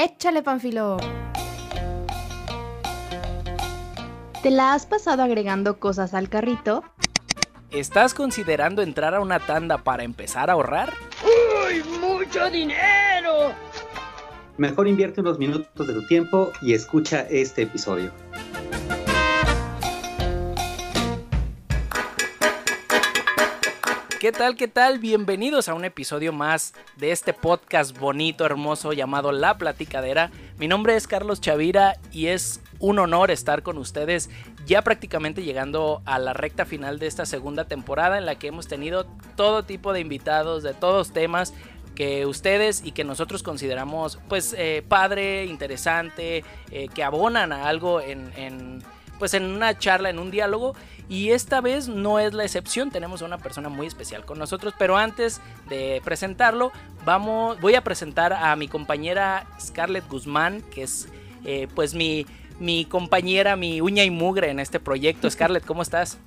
[0.00, 0.96] Échale, Panfilo.
[4.44, 6.84] ¿Te la has pasado agregando cosas al carrito?
[7.72, 10.92] ¿Estás considerando entrar a una tanda para empezar a ahorrar?
[11.24, 13.52] ¡Uy, mucho dinero!
[14.56, 18.12] Mejor invierte unos minutos de tu tiempo y escucha este episodio.
[24.28, 24.56] ¿Qué tal?
[24.56, 24.98] ¿Qué tal?
[24.98, 30.30] Bienvenidos a un episodio más de este podcast bonito, hermoso llamado La Platicadera.
[30.58, 34.28] Mi nombre es Carlos Chavira y es un honor estar con ustedes
[34.66, 38.68] ya prácticamente llegando a la recta final de esta segunda temporada en la que hemos
[38.68, 41.54] tenido todo tipo de invitados de todos temas
[41.94, 48.02] que ustedes y que nosotros consideramos pues eh, padre, interesante, eh, que abonan a algo
[48.02, 48.82] en,
[49.18, 50.74] pues en una charla, en un diálogo
[51.08, 54.74] y esta vez no es la excepción, tenemos a una persona muy especial con nosotros,
[54.78, 56.70] pero antes de presentarlo,
[57.04, 61.08] vamos, voy a presentar a mi compañera Scarlett Guzmán, que es
[61.44, 62.26] eh, pues mi,
[62.60, 65.30] mi compañera, mi uña y mugre en este proyecto.
[65.30, 66.18] Scarlett, ¿cómo estás?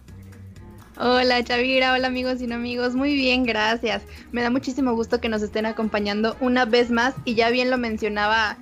[0.97, 4.03] Hola Chavira, hola amigos y no amigos, muy bien, gracias.
[4.31, 7.77] Me da muchísimo gusto que nos estén acompañando una vez más y ya bien lo
[7.77, 8.57] mencionaba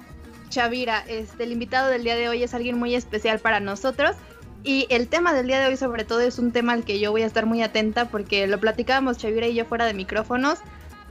[0.50, 4.16] Chavira, este, el invitado del día de hoy es alguien muy especial para nosotros
[4.64, 7.12] y el tema del día de hoy sobre todo es un tema al que yo
[7.12, 10.60] voy a estar muy atenta porque lo platicábamos Chavira y yo fuera de micrófonos.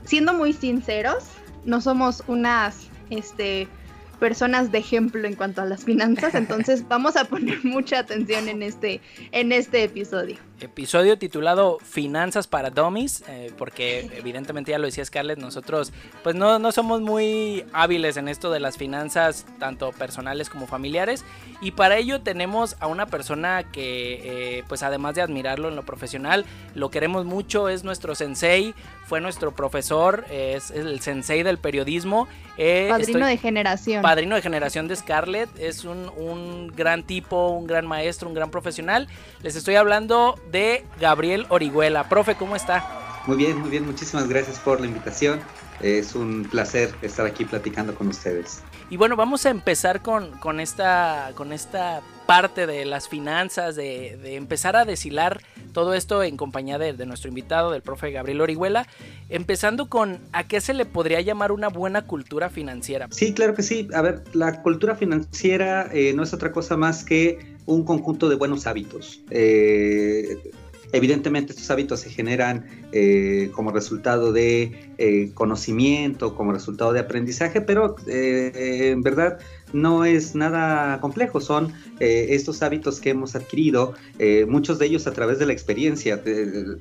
[0.05, 1.25] Siendo muy sinceros,
[1.65, 3.67] no somos unas este,
[4.19, 8.61] personas de ejemplo en cuanto a las finanzas, entonces vamos a poner mucha atención en
[8.61, 10.37] este, en este episodio.
[10.61, 15.93] Episodio titulado Finanzas para Dummies, eh, porque evidentemente ya lo decía Scarlett, nosotros
[16.23, 21.23] pues no, no somos muy hábiles en esto de las finanzas, tanto personales como familiares,
[21.61, 25.83] y para ello tenemos a una persona que eh, pues además de admirarlo en lo
[25.83, 28.73] profesional, lo queremos mucho, es nuestro sensei,
[29.05, 32.27] fue nuestro profesor, es, el sensei del periodismo.
[32.57, 34.01] Eh, padrino de generación.
[34.03, 38.51] Padrino de generación de Scarlett, es un, un gran tipo, un gran maestro, un gran
[38.51, 39.07] profesional.
[39.41, 42.09] Les estoy hablando de Gabriel Orihuela.
[42.09, 43.21] Profe, ¿cómo está?
[43.27, 45.39] Muy bien, muy bien, muchísimas gracias por la invitación.
[45.81, 48.61] Es un placer estar aquí platicando con ustedes.
[48.89, 54.17] Y bueno, vamos a empezar con, con, esta, con esta parte de las finanzas, de,
[54.21, 55.41] de empezar a deshilar
[55.73, 58.87] todo esto en compañía de, de, nuestro invitado, del profe Gabriel Orihuela,
[59.29, 63.07] empezando con a qué se le podría llamar una buena cultura financiera.
[63.11, 63.87] Sí, claro que sí.
[63.93, 68.35] A ver, la cultura financiera eh, no es otra cosa más que un conjunto de
[68.35, 69.21] buenos hábitos.
[69.29, 70.37] Eh,
[70.91, 77.61] Evidentemente estos hábitos se generan eh, como resultado de eh, conocimiento, como resultado de aprendizaje,
[77.61, 79.37] pero en verdad
[79.71, 83.93] no es nada complejo, son estos hábitos que hemos adquirido,
[84.47, 86.23] muchos de ellos a través de la experiencia,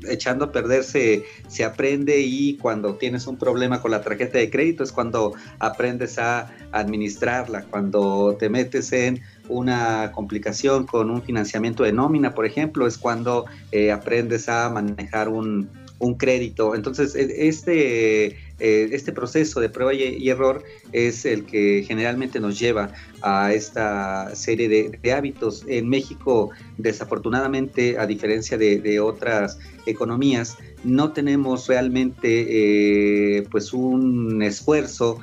[0.08, 4.84] echando a perderse se aprende y cuando tienes un problema con la tarjeta de crédito
[4.84, 11.92] es cuando aprendes a administrarla, cuando te metes en una complicación con un financiamiento de
[11.92, 15.70] nómina, por ejemplo, es cuando eh, aprendes a manejar un,
[16.16, 16.76] crédito.
[16.76, 22.56] Entonces, e, este, eh, este proceso de prueba y, error es el que generalmente nos
[22.58, 25.64] lleva a esta serie de, hábitos.
[25.66, 35.18] En México, desafortunadamente, a diferencia de, otras economías, no tenemos realmente eh, pues un esfuerzo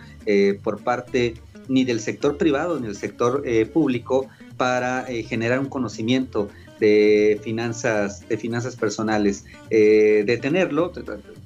[0.63, 1.35] por parte
[1.67, 4.27] ni del sector privado ni del sector eh, público
[4.57, 6.49] para eh, generar un conocimiento
[6.79, 9.45] de finanzas, de finanzas personales.
[9.69, 10.91] Eh, de tenerlo,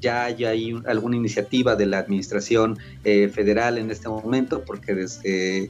[0.02, 5.70] ya hay alguna iniciativa de la administración federal en este momento, porque desde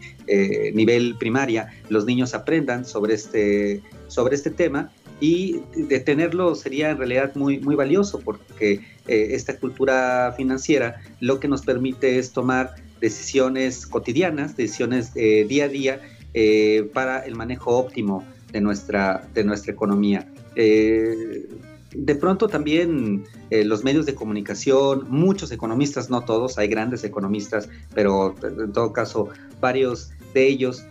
[0.74, 6.98] nivel primaria los niños aprendan sobre este, sobre este tema y de tenerlo sería en
[6.98, 13.86] realidad muy, muy valioso porque esta cultura financiera lo que nos permite es tomar decisiones
[13.86, 16.02] cotidianas, decisiones eh, día a día
[16.34, 20.28] eh, para el manejo óptimo de nuestra, de nuestra economía.
[20.56, 21.48] Eh,
[21.92, 28.36] de pronto también los medios de comunicación, muchos economistas, no todos, hay grandes economistas, pero
[28.44, 29.30] en todo caso
[29.60, 30.86] varios de ellos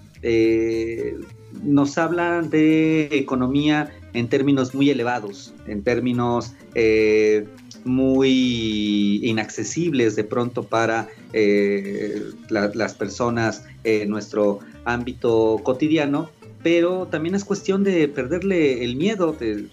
[1.63, 6.53] nos hablan de economía en términos muy elevados, en términos
[7.85, 16.31] muy inaccesibles de pronto para eh, las personas en nuestro ámbito cotidiano,
[16.63, 19.67] pero también es cuestión de perderle el miedo, de,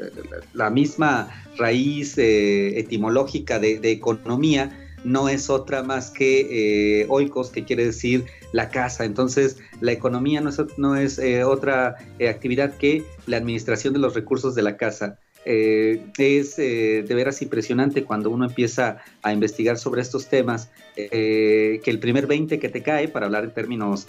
[0.53, 7.63] la misma raíz eh, etimológica de, economía no es otra más que eh, oikos, que
[7.63, 9.05] quiere decir la casa.
[9.05, 11.95] Entonces, la economía no es, no es otra
[12.27, 15.19] actividad que la administración de los recursos de la casa.
[15.45, 22.25] es de veras impresionante cuando uno empieza a investigar sobre estos temas, que el primer
[22.25, 24.07] 20 que te cae, para hablar en términos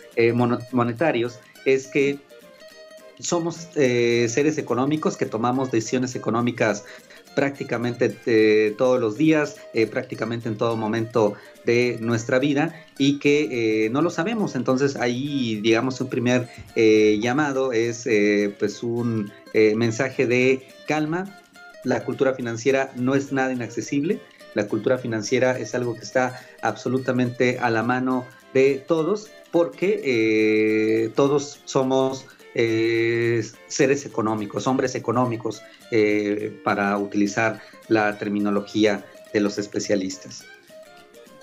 [0.72, 2.18] monetarios, es que
[3.18, 6.84] somos seres económicos que tomamos decisiones económicas
[7.36, 11.34] prácticamente eh, todos los días, eh, prácticamente en todo momento
[11.66, 14.56] de nuestra vida y que eh, no lo sabemos.
[14.56, 18.08] Entonces ahí, digamos, un primer llamado es
[18.58, 21.40] pues un mensaje de calma.
[21.84, 24.18] La cultura financiera no es nada inaccesible.
[24.54, 28.24] La cultura financiera es algo que está absolutamente a la mano
[28.54, 32.24] de todos porque todos somos
[32.56, 40.44] seres económicos, hombres económicos, eh, para utilizar la terminología de los especialistas.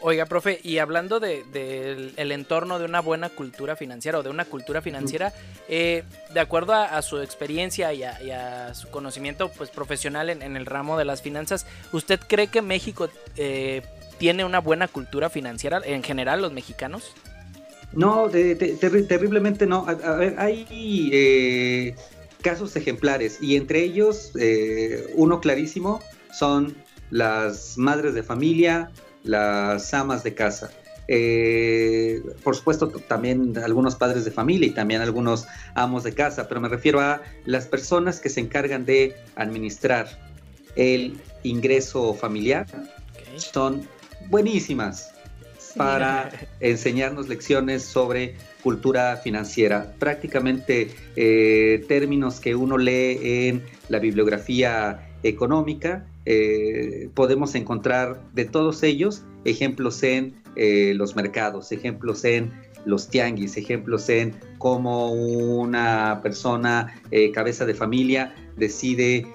[0.06, 4.44] Oiga, profe, y hablando del de, entorno de una buena cultura financiera o de una
[4.44, 5.32] cultura financiera,
[5.70, 10.98] eh, de acuerdo a, su experiencia y a, su conocimiento pues, profesional en, el ramo
[10.98, 13.08] de las finanzas, ¿usted cree que México
[13.38, 13.82] eh,
[14.18, 17.14] tiene una buena cultura financiera en general, los mexicanos?
[17.94, 19.86] No, terriblemente no.
[19.88, 21.96] A, ver, hay
[22.42, 26.02] casos ejemplares y entre ellos eh, uno clarísimo
[26.32, 26.76] son
[27.10, 28.92] las madres de familia,
[29.24, 30.72] las amas de casa.
[31.08, 35.46] Eh, por supuesto, también algunos padres de familia y también algunos
[35.76, 40.08] amos de casa, pero me refiero a las personas que se encargan de administrar
[40.76, 42.66] el ingreso familiar.
[43.38, 43.88] Son
[44.30, 45.14] buenísimas
[45.76, 46.30] para
[46.60, 49.94] enseñarnos lecciones sobre cultura financiera.
[50.00, 58.84] Prácticamente eh, términos que uno lee en la bibliografía económica, eh, podemos encontrar de todos
[58.84, 62.52] ellos ejemplos en eh, los mercados, ejemplos en
[62.86, 67.02] los tianguis, ejemplos en cómo una persona,
[67.34, 69.26] cabeza de familia, decide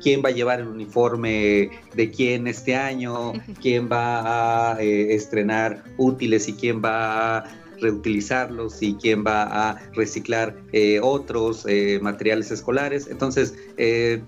[0.00, 6.48] quién va a llevar el uniforme de quién este año, quién va a estrenar útiles
[6.48, 13.08] y quién va a reutilizarlos y quién va a reciclar eh, otros eh, materiales escolares.
[13.08, 14.22] Entonces, eh,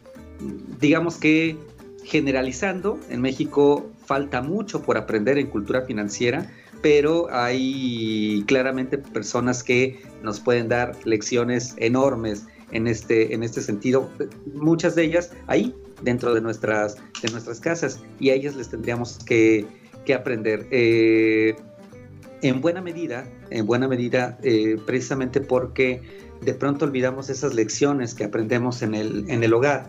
[0.79, 1.57] digamos que
[2.05, 6.53] generalizando, en México falta mucho por aprender en cultura financiera,
[6.85, 14.11] pero hay claramente personas que nos pueden dar lecciones enormes en este, en este sentido,
[14.53, 19.19] muchas de ellas ahí dentro de nuestras, de nuestras casas y a ellas les tendríamos
[19.25, 19.65] que,
[20.05, 20.67] que aprender
[22.43, 26.03] en buena medida, en buena medida, eh, precisamente porque
[26.43, 29.89] de pronto olvidamos esas lecciones que aprendemos en el, en el hogar,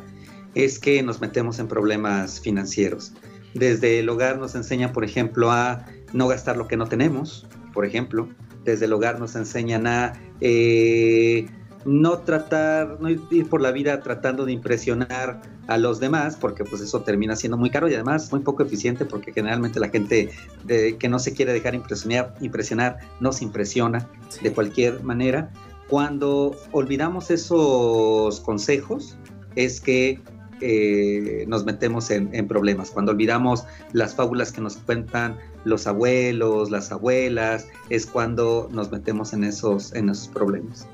[0.53, 3.11] es que nos metemos en problemas financieros.
[3.53, 7.85] Desde el hogar nos enseñan, por ejemplo, a no gastar lo que no tenemos, por
[7.85, 8.29] ejemplo.
[8.63, 11.45] Desde el hogar nos enseñan a eh,
[11.85, 16.81] no tratar, no ir por la vida tratando de impresionar a los demás, porque pues
[16.81, 20.31] eso termina siendo muy caro y además muy poco eficiente, porque generalmente la gente
[20.67, 24.09] que no se quiere dejar impresionar, impresionar no se impresiona
[24.41, 25.51] de cualquier manera.
[25.87, 29.17] Cuando olvidamos esos consejos,
[29.55, 30.19] es que
[30.61, 32.89] eh, nos metemos en, en, problemas.
[32.89, 39.33] Cuando olvidamos las fábulas que nos cuentan los abuelos, las abuelas, es cuando nos metemos
[39.33, 40.87] en esos, en esos problemas.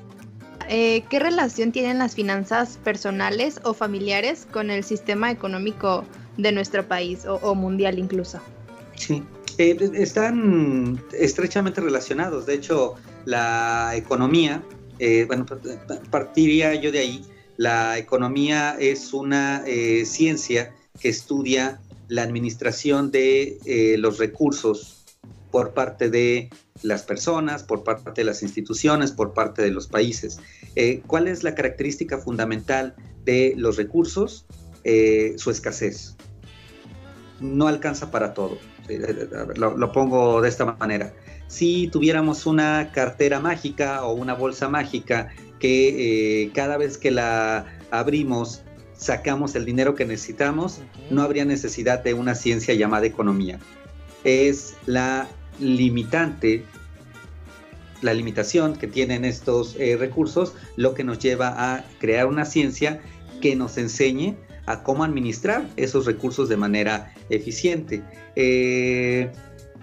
[0.68, 6.04] Eh, ¿qué relación tienen las finanzas personales o familiares con el sistema económico
[6.38, 8.40] de nuestro país o, mundial incluso?
[8.96, 9.22] Sí,
[9.58, 12.46] eh, están estrechamente relacionados.
[12.46, 12.94] De hecho,
[13.26, 14.62] la economía,
[14.98, 15.44] eh, bueno,
[16.10, 17.24] partiría yo de ahí,
[17.58, 19.62] la economía es una
[20.04, 25.02] ciencia que estudia la administración de los recursos
[25.52, 26.50] por parte de
[26.82, 30.40] las personas, por parte de las instituciones, por parte de los países.
[30.74, 34.46] Eh, ¿Cuál es la característica fundamental de los recursos?
[34.82, 36.16] Eh, su escasez.
[37.40, 38.58] No alcanza para todo.
[38.88, 41.12] Eh, lo, pongo de esta manera.
[41.46, 45.28] Si tuviéramos una cartera mágica o una bolsa mágica
[45.60, 48.62] que cada vez que la abrimos
[48.96, 50.80] sacamos el dinero que necesitamos,
[51.12, 53.58] no habría necesidad de una ciencia llamada economía.
[54.24, 55.28] Es la
[55.60, 56.64] limitante,
[58.00, 63.00] la limitación que tienen estos eh, recursos, lo que nos lleva a crear una ciencia
[63.40, 68.02] que nos enseñe a cómo administrar esos recursos de manera eficiente.
[68.36, 69.30] Eh,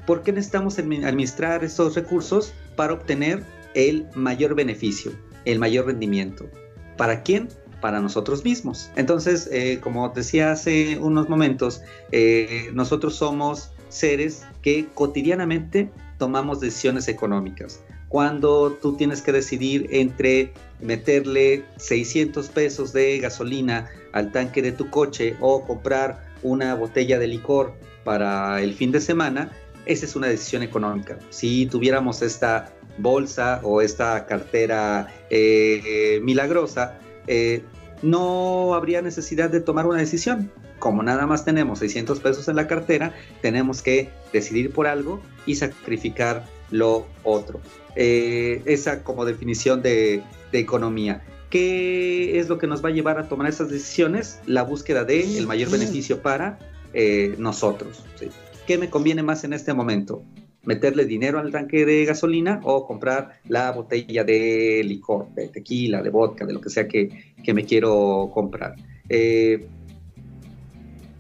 [0.05, 2.53] ¿Por qué necesitamos administrar esos recursos?
[2.75, 3.43] Para obtener
[3.75, 5.12] el mayor beneficio,
[5.45, 6.50] el mayor rendimiento.
[6.98, 7.50] ¿Para quién?
[7.81, 8.91] Para nosotros mismos.
[8.95, 11.81] Entonces, eh, como decía hace unos momentos,
[12.74, 17.81] nosotros somos seres que cotidianamente tomamos decisiones económicas.
[18.09, 24.89] cuando tú tienes que decidir entre meterle 600 pesos de gasolina al tanque de tu
[24.89, 29.51] coche o comprar una botella de licor para el fin de semana,
[29.86, 31.19] esa es una decisión económica.
[31.29, 37.62] Si tuviéramos esta bolsa o esta cartera eh, milagrosa, eh,
[38.01, 40.51] no habría necesidad de tomar una decisión.
[40.79, 45.55] Como nada más tenemos 600 pesos en la cartera, tenemos que decidir por algo y
[45.55, 47.62] sacrificar lo otro.
[47.95, 51.21] Eh, esa como definición de, economía.
[51.51, 54.39] ¿Qué es lo que nos va a llevar a tomar esas decisiones?
[54.48, 56.57] La búsqueda de el mayor beneficio para
[56.93, 58.03] eh, nosotros.
[58.65, 60.24] ¿Qué me conviene más en este momento?
[60.69, 66.11] ¿Meterle dinero al tanque de gasolina o comprar la botella de licor, de tequila, de
[66.11, 67.09] vodka, de lo que sea que,
[67.51, 68.75] me quiero comprar?
[69.09, 69.65] Eh,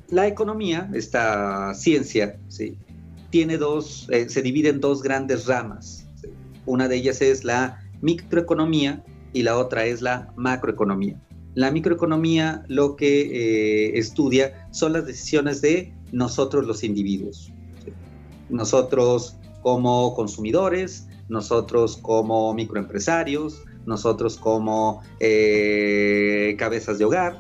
[0.09, 2.77] la economía, esta ciencia, ¿sí?
[3.31, 6.05] tiene dos, eh, se divide en dos grandes ramas.
[6.67, 9.03] Una de ellas es la microeconomía
[9.33, 11.19] y la otra es la macroeconomía.
[11.55, 17.51] La microeconomía lo que eh, estudia son las decisiones de nosotros los individuos.
[18.49, 27.39] Nosotros como consumidores, nosotros como microempresarios, nosotros como eh, cabezas de hogar.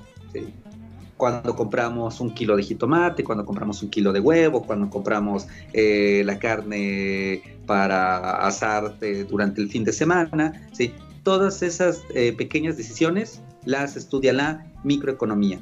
[1.17, 6.23] cuando compramos un kilo de jitomate, cuando compramos un kilo de huevo, cuando compramos eh,
[6.25, 10.93] la carne para asar eh, durante el fin de semana, ¿sí?
[11.23, 15.59] Todas esas eh, pequeñas decisiones las estudia la microeconomía.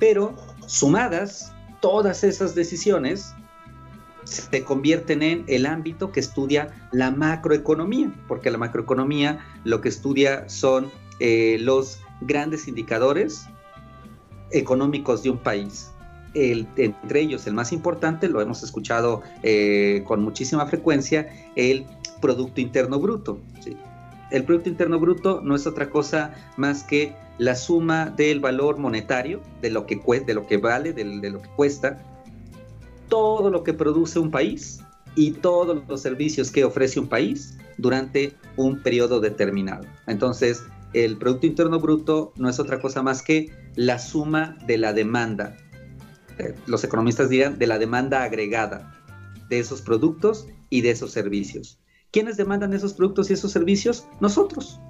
[0.00, 0.34] Pero
[0.66, 3.32] sumadas, todas esas decisiones
[4.26, 10.48] se convierten en el ámbito que estudia la macroeconomía, porque la macroeconomía lo que estudia
[10.48, 13.46] son los grandes indicadores
[14.50, 15.90] económicos de un país.
[16.34, 21.86] El, entre ellos, el más importante, lo hemos escuchado eh, con muchísima frecuencia, el
[22.20, 23.38] Producto Interno Bruto.
[24.30, 29.40] El Producto Interno Bruto no es otra cosa más que la suma del valor monetario,
[29.62, 31.98] de lo que, de lo que vale, de lo que cuesta,
[33.08, 34.80] todo lo que produce un país
[35.14, 39.84] y todos los servicios que ofrece un país durante un periodo determinado.
[40.06, 44.92] Entonces, el Producto Interno Bruto no es otra cosa más que la suma de la
[44.92, 45.56] demanda.
[46.38, 48.92] Eh, los economistas dirán de la demanda agregada
[49.48, 51.80] de esos productos y de esos servicios.
[52.10, 54.06] ¿Quiénes demandan esos productos y esos servicios?
[54.20, 54.80] Nosotros.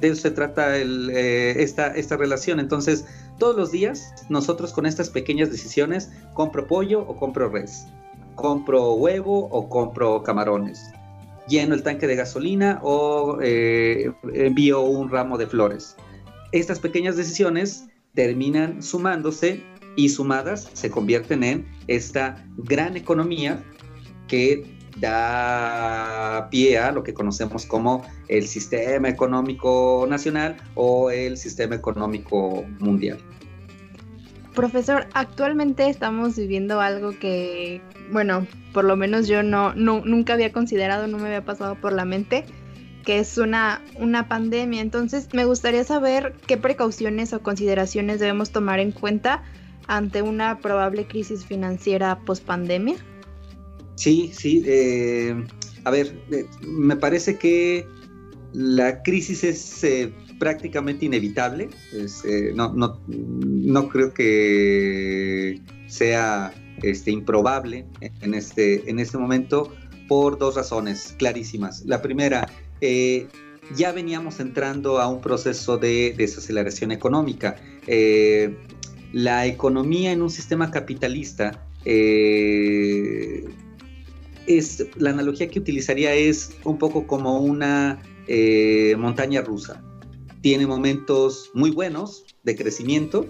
[0.00, 2.60] De eso se trata eh, esta, esta relación.
[2.60, 3.06] Entonces,
[3.38, 7.86] todos los días, nosotros con estas pequeñas decisiones, compro pollo o compro res,
[8.34, 10.90] compro huevo o compro camarones,
[11.48, 15.96] lleno el tanque de gasolina o eh, envío un ramo de flores
[16.52, 19.62] estas pequeñas decisiones terminan sumándose
[19.96, 23.62] y sumadas se convierten en esta gran economía
[24.28, 31.74] que da pie a lo que conocemos como el sistema económico nacional o el sistema
[31.74, 33.18] económico mundial.
[34.54, 40.52] Profesor, actualmente estamos viviendo algo que, bueno, por lo menos yo no, no nunca había
[40.52, 42.44] considerado, no me había pasado por la mente,
[43.04, 44.80] que es una, una pandemia.
[44.80, 49.44] Entonces, me gustaría saber qué precauciones o consideraciones debemos tomar en cuenta
[49.86, 52.96] ante una probable crisis financiera post pandemia.
[53.98, 54.62] Sí, sí.
[54.64, 55.34] Eh,
[55.84, 57.84] a ver, eh, me parece que
[58.52, 61.68] la crisis es eh, prácticamente inevitable.
[62.54, 67.86] no, no, no, creo que sea este, improbable
[68.20, 69.72] en este, en este momento
[70.06, 71.84] por dos razones clarísimas.
[71.84, 72.48] La primera,
[72.80, 73.26] eh,
[73.74, 77.56] ya veníamos entrando a un proceso de desaceleración económica.
[77.88, 78.56] Eh,
[79.12, 83.44] la economía en un sistema capitalista eh,
[84.96, 88.02] la analogía que utilizaría es un poco como una
[88.96, 89.82] montaña rusa.
[90.42, 93.26] Tiene momentos muy buenos de crecimiento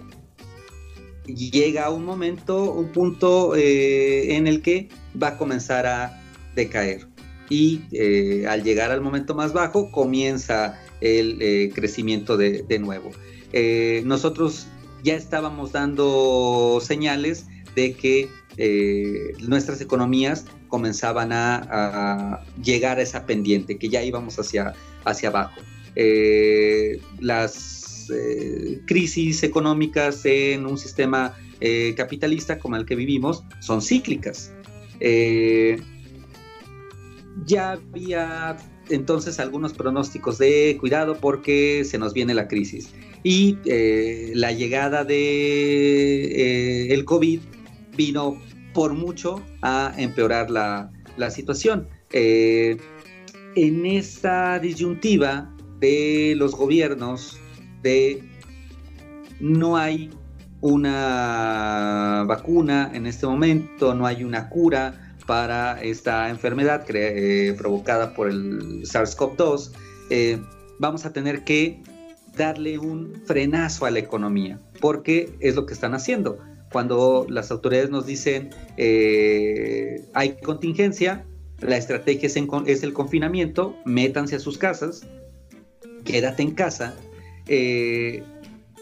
[1.27, 4.89] llega a un momento, un punto en el que
[5.21, 6.23] va a comenzar a
[6.55, 7.07] decaer
[7.51, 13.11] y eh, al llegar al momento más bajo comienza el eh, crecimiento de, nuevo.
[13.53, 14.67] Eh, nosotros
[15.03, 18.29] ya estábamos dando señales de que
[19.47, 25.61] nuestras economías comenzaban a, llegar a esa pendiente, que ya íbamos hacia, hacia abajo.
[27.21, 28.11] las
[28.87, 31.37] crisis económicas en un sistema
[31.97, 34.53] capitalista como el que vivimos son cíclicas
[37.45, 38.57] ya había
[38.89, 42.91] entonces algunos pronósticos de cuidado porque se nos viene la crisis.
[43.23, 47.41] Y eh, la llegada de eh, el COVID
[47.97, 48.41] vino
[48.75, 50.91] por mucho a empeorar la,
[51.31, 51.89] situación.
[52.13, 52.77] Eh,
[53.57, 57.39] en esta disyuntiva de los gobiernos
[57.83, 58.23] de
[59.41, 60.11] no hay
[60.61, 68.29] una vacuna en este momento, no hay una cura para esta enfermedad eh, provocada por
[68.29, 69.73] el SARS-CoV-2,
[70.11, 70.41] eh,
[70.79, 71.83] vamos a tener que
[72.37, 76.39] darle un frenazo a la economía, porque es lo que están haciendo.
[76.73, 81.25] Cuando las autoridades nos dicen eh, hay contingencia,
[81.61, 85.07] la estrategia es, es, el confinamiento, métanse a sus casas,
[86.05, 86.95] quédate en casa,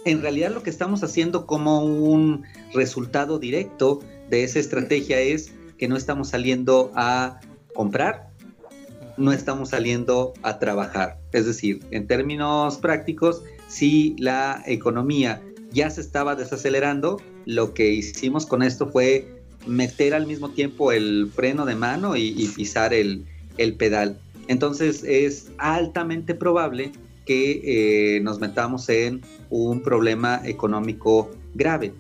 [0.07, 4.01] en realidad lo que estamos haciendo como un resultado directo
[4.31, 7.41] de esa estrategia es que no estamos saliendo a
[7.75, 8.31] comprar,
[9.17, 11.19] no estamos saliendo a trabajar.
[11.33, 18.45] Es decir, en términos prácticos, si la economía ya se estaba desacelerando, lo que hicimos
[18.45, 19.27] con esto fue
[19.67, 23.25] meter al mismo tiempo el freno de mano y, pisar el,
[23.79, 24.19] pedal.
[24.49, 26.93] Entonces es altamente probable
[27.25, 27.63] que
[28.17, 31.93] eh, nos metamos en un problema económico grave.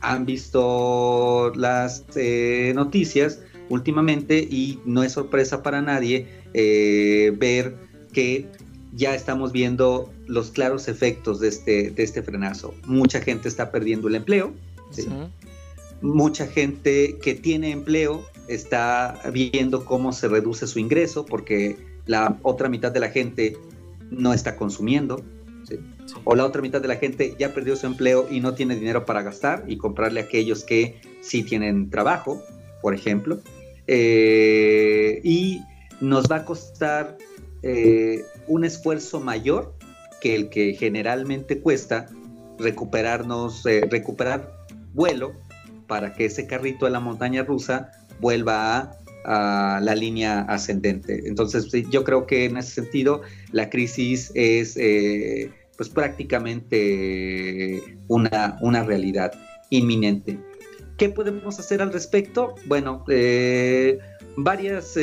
[0.00, 7.76] Han visto las eh, noticias últimamente y no es sorpresa para nadie eh, ver
[8.12, 8.46] que
[8.92, 12.74] ya estamos viendo los claros efectos de este, de este frenazo.
[12.86, 14.52] Mucha gente está perdiendo el empleo.
[16.00, 21.76] Mucha gente que tiene empleo está viendo cómo se reduce su ingreso porque
[22.06, 23.56] la otra mitad de la gente
[24.10, 25.22] no está consumiendo.
[26.24, 29.04] O la otra mitad de la gente ya perdió su empleo y no tiene dinero
[29.04, 32.42] para gastar y comprarle a aquellos que sí tienen trabajo,
[32.80, 33.40] por ejemplo.
[33.86, 35.60] Eh, y
[36.00, 37.18] nos va a costar
[37.62, 39.74] eh, un esfuerzo mayor
[40.20, 42.06] que el que generalmente cuesta
[42.58, 44.52] recuperarnos, eh, recuperar
[44.92, 45.32] vuelo
[45.86, 51.22] para que ese carrito de la montaña rusa vuelva a la línea ascendente.
[51.26, 58.82] Entonces, yo creo que en ese sentido la crisis es eh, pues prácticamente una, una
[58.84, 59.32] realidad
[59.70, 60.38] inminente.
[60.96, 62.56] ¿Qué podemos hacer al respecto?
[62.66, 63.98] Bueno, eh,
[64.36, 64.96] varias,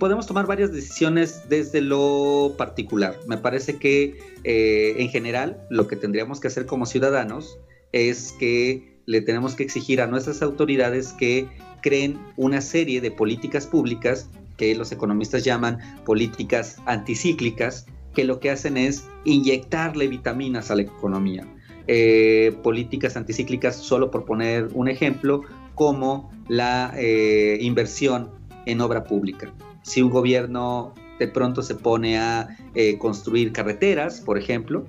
[0.00, 3.16] podemos tomar varias decisiones desde lo particular.
[3.28, 7.58] Me parece que en general lo que tendríamos que hacer como ciudadanos
[7.92, 11.46] es que le tenemos que exigir a nuestras autoridades que
[11.82, 14.28] creen una serie de políticas públicas
[14.60, 20.82] que los economistas llaman políticas anticíclicas, que lo que hacen es inyectarle vitaminas a la
[20.82, 21.46] economía.
[21.86, 25.42] Eh, políticas anticíclicas, solo por poner un ejemplo,
[25.74, 28.30] como la eh, inversión
[28.66, 29.50] en obra pública.
[29.82, 34.84] Si un gobierno de pronto se pone a eh, construir carreteras, por ejemplo,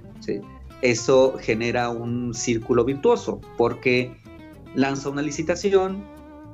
[0.81, 4.15] eso genera un círculo virtuoso, porque
[4.75, 6.03] lanza una licitación,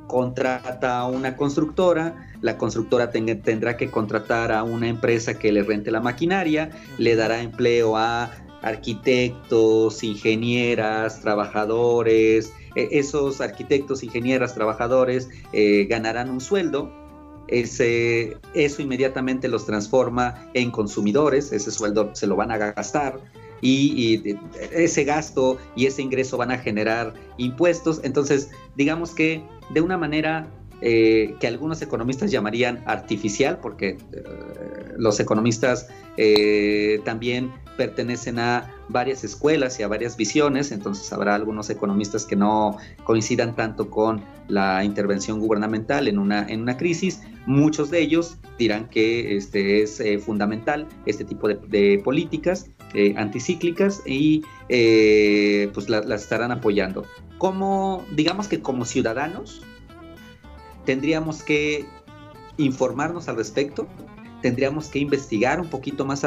[0.08, 5.91] contrata a una constructora, la constructora tendrá que contratar a una empresa que le rente
[5.91, 15.86] la maquinaria, le dará empleo a arquitectos, ingenieras, trabajadores, e, esos arquitectos, ingenieras, trabajadores eh,
[15.89, 16.91] ganarán un sueldo,
[17.47, 23.19] ese, eso inmediatamente los transforma en consumidores, ese sueldo se lo van a gastar,
[23.62, 24.36] y,
[24.71, 28.01] ese gasto y ese ingreso van a generar impuestos.
[28.03, 30.47] Entonces, digamos que de una manera
[30.81, 34.23] eh, que algunos economistas llamarían artificial, porque eh,
[34.97, 41.69] los economistas eh, también pertenecen a varias escuelas y a varias visiones, entonces habrá algunos
[41.69, 47.21] economistas que no coincidan tanto con la intervención gubernamental en una, en una crisis.
[47.45, 52.69] Muchos de ellos dirán que este es fundamental este tipo de, políticas
[53.15, 54.41] anticíclicas y
[55.73, 57.05] pues las estarán apoyando.
[57.37, 59.61] Como, digamos que como ciudadanos,
[60.85, 61.85] tendríamos que
[62.57, 63.87] informarnos al respecto,
[64.41, 66.26] tendríamos que investigar un poquito más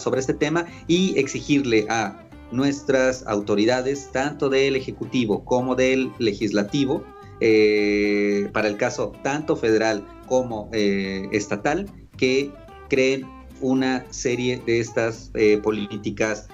[0.00, 7.04] sobre este tema y exigirle a nuestras autoridades, tanto del Ejecutivo como del Legislativo,
[7.40, 12.52] eh, para el caso tanto federal como eh, estatal, que
[12.88, 13.26] creen
[13.60, 16.48] una serie de estas eh, políticas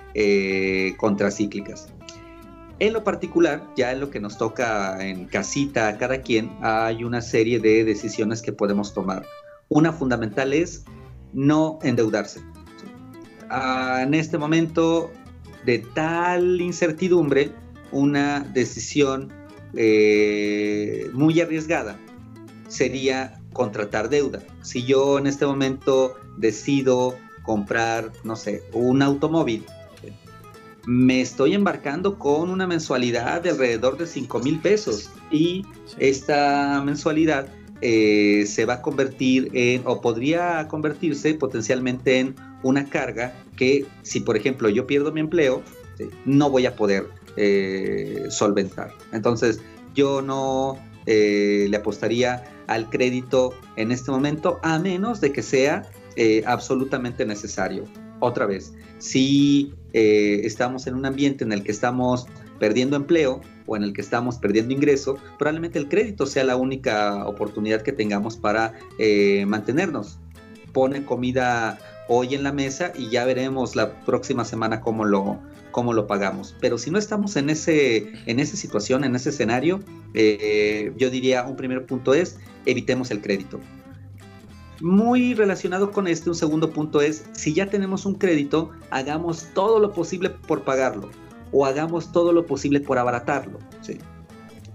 [0.97, 1.89] contracíclicas.
[2.81, 7.05] En lo particular, ya en lo que nos toca en casita a cada quien, hay
[7.05, 9.25] una serie de decisiones que podemos tomar.
[9.69, 10.85] Una fundamental es
[11.33, 12.41] no endeudarse.
[13.51, 15.11] Ah, en este momento
[15.65, 17.53] de tal incertidumbre,
[17.93, 19.33] una decisión
[19.75, 21.99] eh, muy arriesgada
[22.69, 24.43] sería contratar deuda.
[24.63, 29.65] Si yo en este momento decido comprar, no sé, un automóvil
[30.89, 35.67] me estoy embarcando con una mensualidad de alrededor de 5 mil pesos y
[35.99, 37.47] esta mensualidad
[37.81, 44.21] eh, se va a convertir en, o podría convertirse potencialmente en una carga que si
[44.21, 45.63] por ejemplo yo pierdo mi empleo,
[46.25, 48.93] no voy a poder eh, solventar.
[49.13, 49.61] Entonces
[49.95, 55.89] yo no eh, le apostaría al crédito en este momento a menos de que sea
[56.47, 57.85] absolutamente necesario.
[58.19, 62.27] Otra vez, si estamos en un ambiente en el que estamos
[62.59, 67.27] perdiendo empleo o en el que estamos perdiendo ingreso, probablemente el crédito sea la única
[67.27, 70.19] oportunidad que tengamos para eh, mantenernos.
[70.73, 75.39] Pone comida hoy en la mesa y ya veremos la próxima semana cómo lo,
[75.71, 76.57] cómo lo pagamos.
[76.61, 79.81] Pero si no estamos en, ese, en esa situación, en ese escenario,
[80.15, 83.61] eh, yo diría un primer punto es evitemos el crédito.
[84.81, 89.81] Muy relacionado con este, un segundo punto es, si ya tenemos un crédito, hagamos todo
[89.81, 91.11] lo posible por pagarlo
[91.53, 93.59] o hagamos todo lo posible por abaratarlo.
[93.81, 93.99] ¿sí?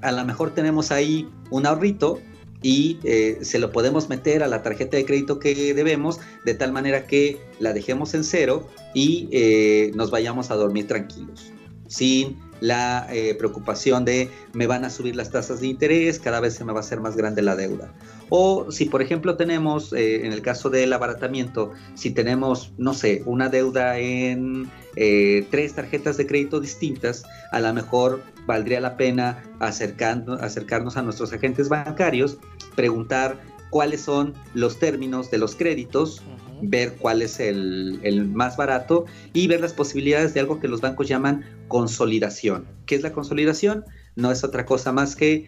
[0.01, 2.19] A lo mejor tenemos ahí un ahorrito
[2.61, 6.71] y eh, se lo podemos meter a la tarjeta de crédito que debemos de tal
[6.71, 11.51] manera que la dejemos en cero y eh, nos vayamos a dormir tranquilos,
[11.87, 16.55] sin la eh, preocupación de me van a subir las tasas de interés, cada vez
[16.55, 17.91] se me va a hacer más grande la deuda.
[18.29, 23.49] O si por ejemplo tenemos, en el caso del abaratamiento, si tenemos, no sé, una
[23.49, 30.97] deuda en eh, tres tarjetas de crédito distintas, a lo mejor valdría la pena acercarnos
[30.97, 32.37] a nuestros agentes bancarios,
[32.75, 36.21] preguntar cuáles son los términos de los créditos,
[36.69, 41.07] ver cuál es el, más barato y ver las posibilidades de algo que los bancos
[41.07, 42.65] llaman consolidación.
[42.85, 43.85] ¿Qué es la consolidación?
[44.15, 45.47] No es otra cosa más que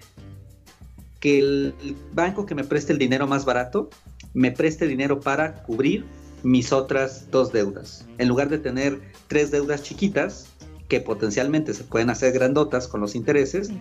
[1.19, 1.73] que el
[2.13, 3.89] banco que me preste el dinero más barato
[4.33, 6.05] me preste dinero para cubrir
[6.43, 8.05] mis otras dos deudas.
[8.19, 10.47] En lugar de tener tres deudas chiquitas,
[10.87, 13.71] que potencialmente se pueden hacer grandotas con los intereses,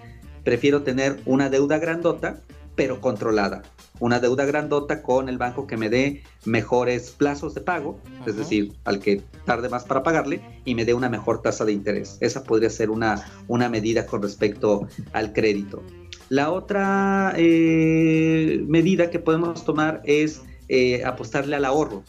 [0.43, 2.41] prefiero tener una deuda grandota,
[2.77, 3.63] pero controlada.
[4.01, 8.73] Una deuda grandota con el banco que me dé mejores plazos de pago, es decir,
[8.85, 12.19] al que tarde más para pagarle, y me dé una mejor tasa de interés.
[12.21, 15.83] Esa podría ser una, una medida con respecto al crédito.
[16.29, 22.03] La otra eh, medida que podemos tomar es eh, apostarle al ahorro.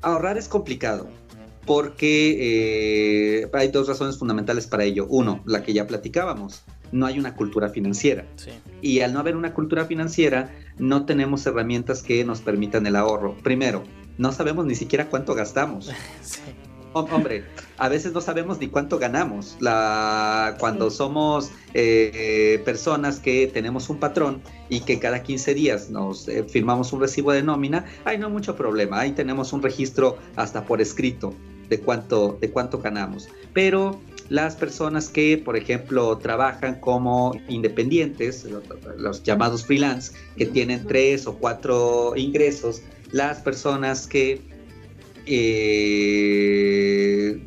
[0.00, 1.08] Ahorrar es complicado
[1.66, 5.06] porque eh, hay dos razones fundamentales para ello.
[5.08, 8.26] Uno, la que ya platicábamos, no hay una cultura financiera.
[8.82, 13.36] Y al no haber una cultura financiera, no tenemos herramientas que nos permitan el ahorro.
[13.42, 13.84] Primero,
[14.16, 15.90] no sabemos ni siquiera cuánto gastamos.
[16.22, 16.40] Sí
[16.92, 17.44] hombre,
[17.76, 19.56] a veces no sabemos ni cuánto ganamos.
[19.60, 26.28] La, cuando somos eh, personas que tenemos un patrón y que cada 15 días nos
[26.28, 29.00] eh, firmamos un recibo de nómina, hay no mucho problema.
[29.00, 31.34] Ahí tenemos un registro hasta por escrito
[31.68, 33.28] de cuánto, de cuánto ganamos.
[33.52, 38.46] Pero las personas que, por ejemplo, trabajan como independientes,
[38.98, 44.40] los llamados freelance, que tienen tres o cuatro ingresos, las personas que
[45.30, 46.18] eh,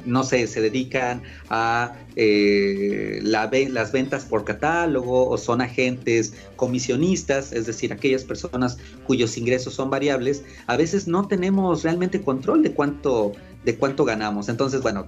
[0.06, 7.66] no sé, se dedican a eh, las ventas por catálogo o son agentes comisionistas, es
[7.66, 13.32] decir, aquellas personas cuyos ingresos son variables, a veces no tenemos realmente control de cuánto,
[13.64, 14.50] de cuánto ganamos.
[14.50, 15.08] Entonces, bueno,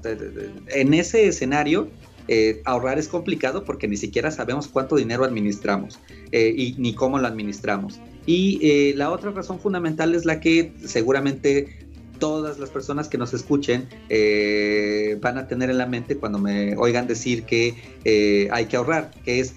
[0.68, 1.89] en ese escenario,
[2.28, 6.00] eh, ahorrar es complicado porque ni siquiera sabemos cuánto dinero administramos
[6.32, 8.00] y ni cómo lo administramos.
[8.26, 11.84] Y la otra razón fundamental es la que seguramente
[12.24, 16.74] todas las personas que nos escuchen eh, van a tener en la mente cuando me
[16.78, 19.54] oigan decir que eh, hay que ahorrar, que es,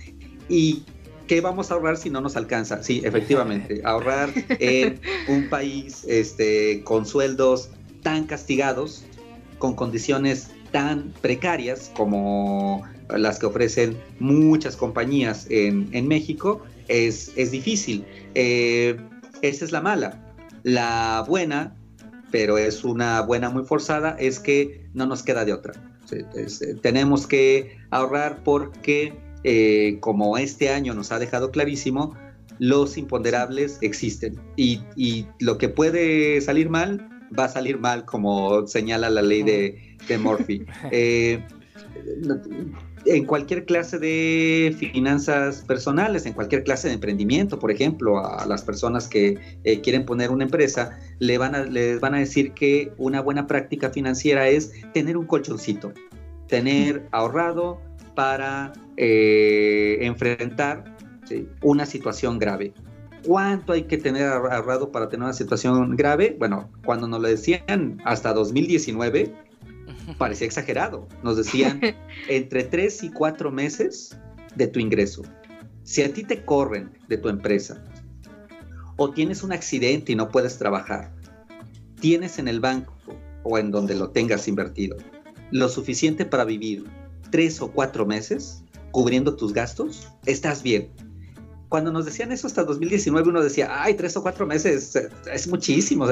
[0.49, 0.83] ¿y
[1.29, 2.83] qué vamos a ahorrar si no nos alcanza?
[2.83, 7.71] Sí, efectivamente, ahorrar en un país este, con sueldos
[8.07, 9.03] tan castigados,
[9.59, 18.05] con condiciones tan precarias como las que ofrecen muchas compañías en, México, es, es difícil.
[18.37, 18.97] Eh,
[19.43, 20.23] esa es la mala.
[20.63, 21.75] La buena
[22.31, 25.75] pero es una buena muy forzada, es que no nos queda de otra.
[26.13, 32.15] Eh, tenemos que ahorrar porque, eh, como este año nos ha dejado clarísimo,
[32.59, 39.11] los imponderables existen y, lo que puede salir mal va a salir mal, como señala
[39.11, 40.65] la ley de, de Murphy.
[40.93, 41.43] Eh,
[43.07, 48.63] en cualquier clase de finanzas personales, en cualquier clase de emprendimiento, por ejemplo, a las
[48.63, 52.93] personas que eh, quieren poner una empresa, le van a, les van a decir que
[52.99, 55.93] una buena práctica financiera es tener un colchoncito,
[56.49, 57.81] tener ahorrado
[58.15, 60.97] para eh, enfrentar
[61.63, 62.73] una situación grave.
[63.27, 66.37] ¿Cuánto hay que tener ahorrado para tener una situación grave?
[66.39, 69.35] Bueno, cuando nos lo decían hasta 2019,
[70.19, 71.09] parecía exagerado.
[71.23, 71.81] Nos decían
[72.29, 74.17] entre tres y cuatro meses
[74.55, 75.23] de tu ingreso.
[75.83, 77.83] Si a ti te corren de tu empresa,
[78.97, 81.13] o tienes un accidente y no puedes trabajar,
[82.01, 82.95] tienes en el banco
[83.43, 84.97] o en donde lo tengas invertido
[85.51, 86.85] lo suficiente para vivir
[87.31, 90.91] tres o cuatro meses cubriendo tus gastos, estás bien.
[91.69, 94.97] Cuando nos decían eso hasta 2019, uno decía, ay, tres o cuatro meses,
[95.33, 96.07] es muchísimo.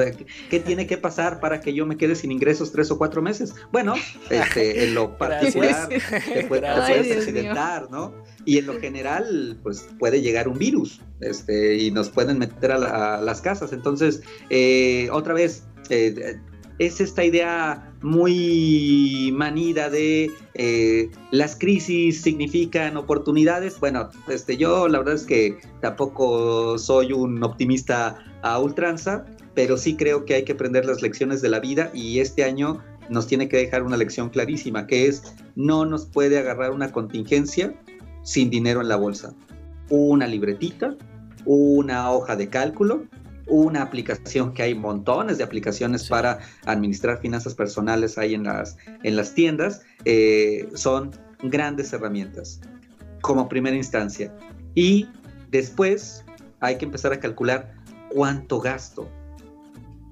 [0.49, 3.53] ¿Qué tiene que pasar para que yo me quede sin ingresos tres o cuatro meses?
[3.71, 3.95] Bueno,
[4.29, 8.13] este, en lo particular, te, puedes accidentar, ¿no?
[8.43, 13.21] Y en lo general, pues puede llegar un virus este, y nos pueden meter a,
[13.21, 13.71] las casas.
[13.71, 16.39] Entonces, eh, otra vez, eh,
[16.79, 23.79] es esta idea muy manida de eh, las crisis significan oportunidades.
[23.79, 29.95] Bueno, este, yo la verdad es que tampoco soy un optimista a ultranza, pero sí
[29.95, 33.47] creo que hay que aprender las lecciones de la vida y este año nos tiene
[33.47, 37.73] que dejar una lección clarísima, que es no nos puede agarrar una contingencia
[38.23, 39.33] sin dinero en la bolsa.
[39.89, 40.95] Una libretita,
[41.45, 43.03] una hoja de cálculo
[43.47, 49.15] una aplicación que hay montones de aplicaciones para administrar finanzas personales ahí en las, en
[49.15, 51.11] las tiendas, eh, son
[51.43, 52.59] grandes herramientas
[53.21, 54.33] como primera instancia.
[54.73, 55.07] Y
[55.49, 56.23] después
[56.59, 57.73] hay que empezar a calcular
[58.09, 59.09] cuánto gasto.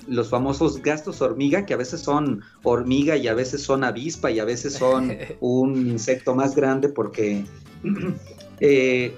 [0.08, 4.39] Los famosos gastos hormiga, que a veces son hormiga y a veces son avispa y
[4.39, 7.46] a veces son un insecto más grande porque
[8.60, 9.15] eh,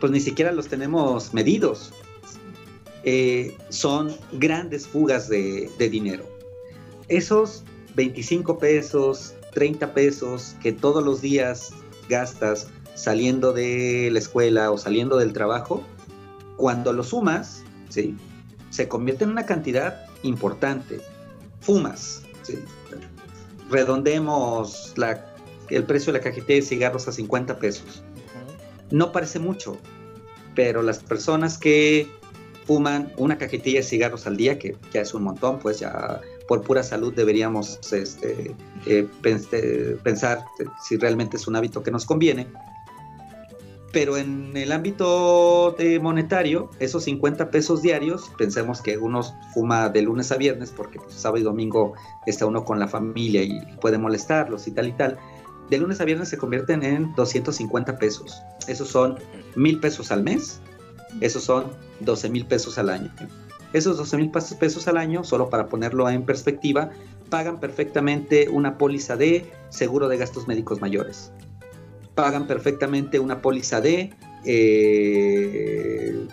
[0.00, 1.92] pues ni siquiera los tenemos medidos.
[3.04, 6.24] Eh, son grandes fugas de, dinero.
[7.08, 7.62] Esos
[7.94, 11.70] 25 pesos, 30 pesos que todos los días
[12.08, 15.82] gastas saliendo de la escuela o saliendo del trabajo,
[16.56, 18.16] cuando lo sumas, ¿sí?
[18.70, 21.00] se convierte en una cantidad importante.
[21.60, 22.22] Fumas,
[23.70, 24.94] redondemos
[25.68, 28.02] el precio de la cajita de cigarros a 50 pesos.
[28.90, 29.76] No parece mucho,
[30.54, 32.08] pero las personas que
[32.64, 36.62] fuman una cajetilla de cigarros al día, que ya es un montón, pues ya por
[36.62, 38.54] pura salud deberíamos este,
[38.86, 39.08] eh,
[40.02, 40.44] pensar
[40.82, 42.46] si realmente es un hábito que nos conviene.
[43.92, 49.22] Pero en el ámbito de monetario, esos 50 pesos diarios, pensemos que uno
[49.52, 51.94] fuma de lunes a viernes, porque pues, sábado y domingo
[52.26, 55.16] está uno con la familia y puede molestarlos y tal y tal.
[55.70, 58.42] De lunes a viernes se convierten en 250 pesos.
[58.66, 59.16] Esos son
[59.54, 60.60] mil pesos al mes
[61.20, 63.10] esos son 12 mil pesos al año.
[63.72, 66.90] Esos 12 mil pesos al año, solo para ponerlo en perspectiva,
[67.28, 71.32] pagan perfectamente una póliza de seguro de gastos médicos mayores.
[72.14, 76.26] Pagan perfectamente una póliza de eh,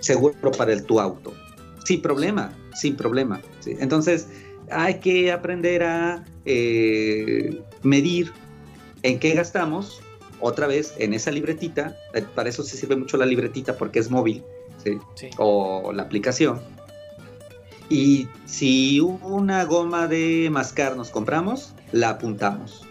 [0.00, 1.34] seguro para el tu auto.
[1.84, 3.40] Sin problema, sin problema.
[3.66, 4.28] Entonces,
[4.70, 8.32] hay que aprender a eh, medir
[9.02, 10.01] en qué gastamos
[10.42, 14.10] otra vez en esa libretita, eh, para eso se sirve mucho la libretita porque es
[14.10, 14.44] móvil,
[15.38, 16.60] o la aplicación.
[17.88, 22.82] Y si una goma de mascar nos compramos, la apuntamos.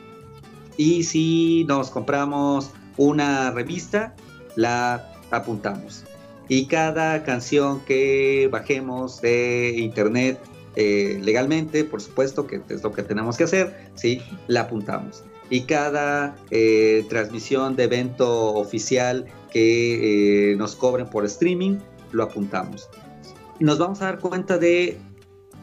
[0.78, 4.16] Y si nos compramos una revista,
[4.56, 6.04] la apuntamos.
[6.48, 10.40] Y cada canción que bajemos de internet
[10.76, 14.22] eh, legalmente, por supuesto que es lo que tenemos que hacer, ¿sí?
[14.48, 21.78] la apuntamos y cada eh, transmisión de evento oficial que eh, nos cobren por streaming,
[22.14, 22.90] lo apuntamos.
[23.60, 24.98] Nos vamos a dar cuenta de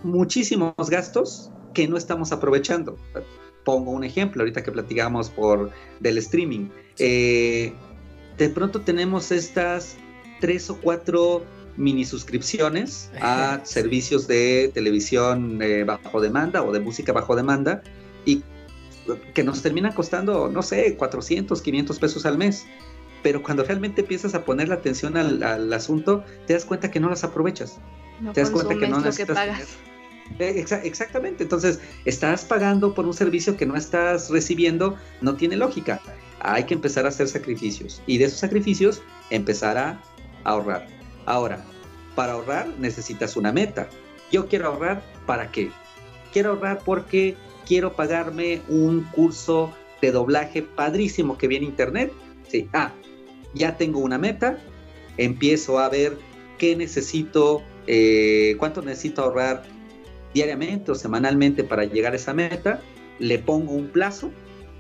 [0.05, 2.97] muchísimos gastos que no estamos aprovechando.
[3.65, 5.71] Pongo un ejemplo, ahorita que platicamos por
[6.01, 6.69] del streaming.
[6.99, 7.73] Eh,
[8.37, 9.97] de pronto tenemos estas
[10.39, 11.43] tres o cuatro
[11.79, 17.83] mini suscripciones a servicios de televisión bajo demanda o de música bajo demanda
[18.27, 18.43] y
[19.17, 22.67] que nos termina costando, no sé, 400, 500 pesos al mes.
[23.23, 27.09] Pero cuando realmente empiezas a poner la atención al, asunto, te das cuenta que no
[27.09, 27.79] las aprovechas.
[28.33, 29.79] te das cuenta que no necesitas.
[30.39, 36.01] Eh, exactamente, entonces estás pagando por un servicio que no estás recibiendo, no tiene lógica.
[36.41, 40.01] Hay que empezar a hacer sacrificios y de esos sacrificios empezar a
[40.45, 40.87] ahorrar.
[41.27, 41.65] Ahora,
[42.15, 43.89] para ahorrar necesitas una meta.
[44.31, 45.71] Yo quiero ahorrar para qué?
[46.33, 47.37] Quiero ahorrar porque
[47.69, 52.11] quiero pagarme un curso de doblaje padrísimo que viene internet.
[52.49, 52.93] Sí, ah,
[53.55, 54.59] ya tengo una meta,
[55.19, 56.17] empiezo a ver
[56.57, 59.65] qué necesito, eh, cuánto necesito ahorrar
[60.33, 62.81] diariamente o semanalmente para llegar a esa meta,
[63.19, 64.31] le pongo un plazo,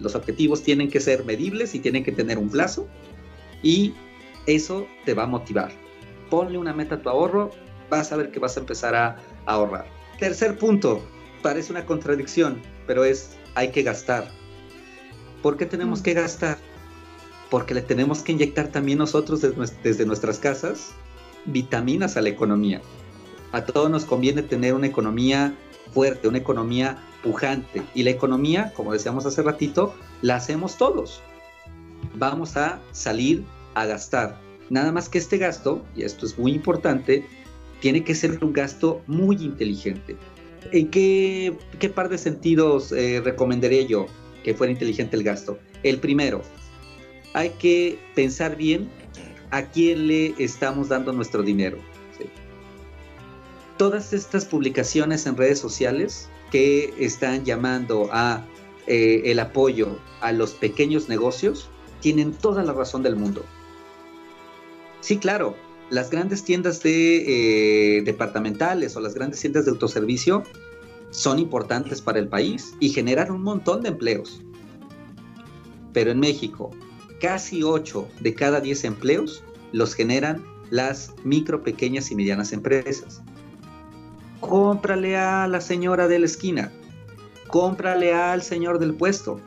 [0.00, 2.88] los objetivos tienen que ser medibles y tienen que tener un plazo
[3.62, 3.92] y
[4.46, 5.72] eso te va a motivar.
[6.30, 7.50] Ponle una meta a tu ahorro,
[7.90, 9.86] vas a ver que vas a empezar a ahorrar.
[10.18, 11.02] Tercer punto,
[11.42, 14.28] parece una contradicción, pero es hay que gastar.
[15.42, 16.02] ¿Por qué tenemos mm.
[16.02, 16.58] que gastar?
[17.50, 19.40] Porque le tenemos que inyectar también nosotros
[19.82, 20.90] desde nuestras casas
[21.46, 22.82] vitaminas a la economía.
[23.52, 25.54] A todos nos conviene tener una economía
[25.94, 27.82] fuerte, una economía pujante.
[27.94, 31.22] Y la economía, como decíamos hace ratito, la hacemos todos.
[32.14, 34.38] Vamos a salir a gastar.
[34.70, 37.26] Nada más que este gasto, y esto es muy importante,
[37.80, 40.16] tiene que ser un gasto muy inteligente.
[40.72, 44.06] ¿En qué, qué par de sentidos eh, recomendaría yo
[44.44, 45.58] que fuera inteligente el gasto?
[45.82, 46.42] El primero,
[47.34, 48.88] hay que pensar bien
[49.50, 51.78] a quién le estamos dando nuestro dinero.
[53.76, 58.44] Todas estas publicaciones en redes sociales que están llamando a
[58.88, 61.68] eh, el apoyo a los pequeños negocios
[62.00, 63.44] tienen toda la razón del mundo.
[65.00, 65.54] Sí, claro,
[65.90, 70.42] las grandes tiendas eh, departamentales o las grandes tiendas de autoservicio
[71.10, 74.42] son importantes para el país y generan un montón de empleos.
[75.92, 76.70] Pero en México,
[77.20, 83.22] casi 8 de cada 10 empleos los generan las micro, pequeñas y medianas empresas.
[84.40, 86.70] Cómprale a la señora de la esquina,
[87.48, 89.40] cómprale al señor del puesto,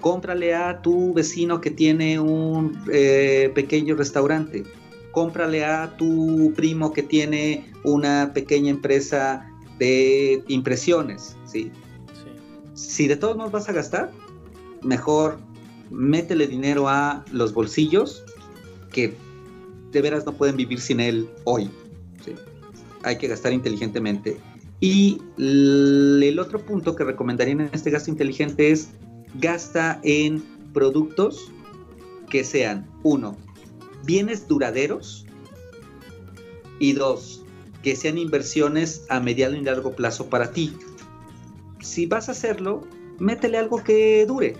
[0.00, 4.64] cómprale a tu vecino que tiene un eh, pequeño restaurante,
[5.12, 11.70] cómprale a tu primo que tiene una pequeña empresa de impresiones, ¿sí?
[12.74, 14.10] Si de todos modos vas a gastar,
[14.82, 15.38] mejor
[15.90, 18.22] métele dinero a los bolsillos
[18.92, 19.14] que
[19.90, 21.70] de veras no pueden vivir sin él hoy.
[23.02, 24.38] Hay que gastar inteligentemente.
[24.80, 28.90] Y el otro punto que recomendaría en este gasto inteligente es
[29.34, 30.42] gasta en
[30.72, 31.50] productos
[32.30, 33.36] que sean, uno,
[34.04, 35.26] bienes duraderos
[36.78, 37.44] y dos,
[37.82, 40.76] que sean inversiones a mediano y largo plazo para ti.
[41.80, 42.82] Si vas a hacerlo,
[43.18, 44.56] métele algo que dure.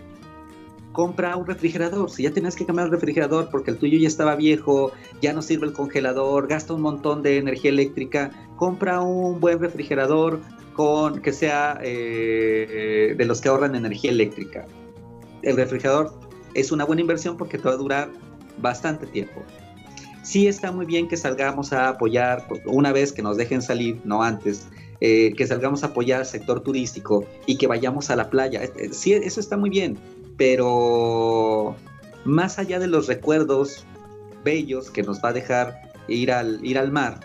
[0.93, 2.11] Compra un refrigerador.
[2.11, 5.41] Si ya tienes que cambiar el refrigerador porque el tuyo ya estaba viejo, ya no
[5.41, 10.41] sirve el congelador, gasta un montón de energía eléctrica, compra un buen refrigerador
[10.75, 14.67] con que sea eh, de los que ahorran energía eléctrica.
[15.43, 16.13] El refrigerador
[16.55, 18.11] es una buena inversión porque te va a durar
[18.61, 19.43] bastante tiempo.
[20.23, 24.23] Sí está muy bien que salgamos a apoyar, una vez que nos dejen salir, no
[24.23, 24.69] antes,
[25.01, 28.63] eh, que salgamos a apoyar al sector turístico y que vayamos a la playa.
[28.63, 29.99] Eh, eh, sí, eso está muy bien,
[30.37, 31.75] pero
[32.25, 33.87] más allá de los recuerdos
[34.45, 37.21] bellos que nos va a dejar ir al, ir al mar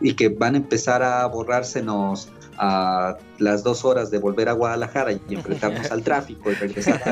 [0.00, 5.12] y que van a empezar a borrársenos a las dos horas de volver a Guadalajara
[5.12, 7.02] y enfrentarnos al tráfico y regresar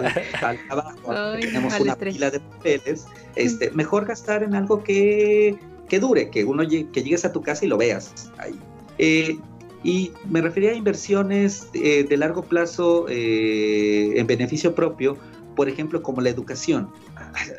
[0.43, 6.31] al, trabajo, tenemos una pila de papeles, este, mejor gastar en algo que, que dure,
[6.31, 8.59] que uno que llegues a tu casa y lo veas ahí.
[8.99, 9.39] Eh,
[9.85, 15.17] y me refería a inversiones eh, de largo plazo eh, en beneficio propio,
[15.57, 16.89] por ejemplo, como la educación.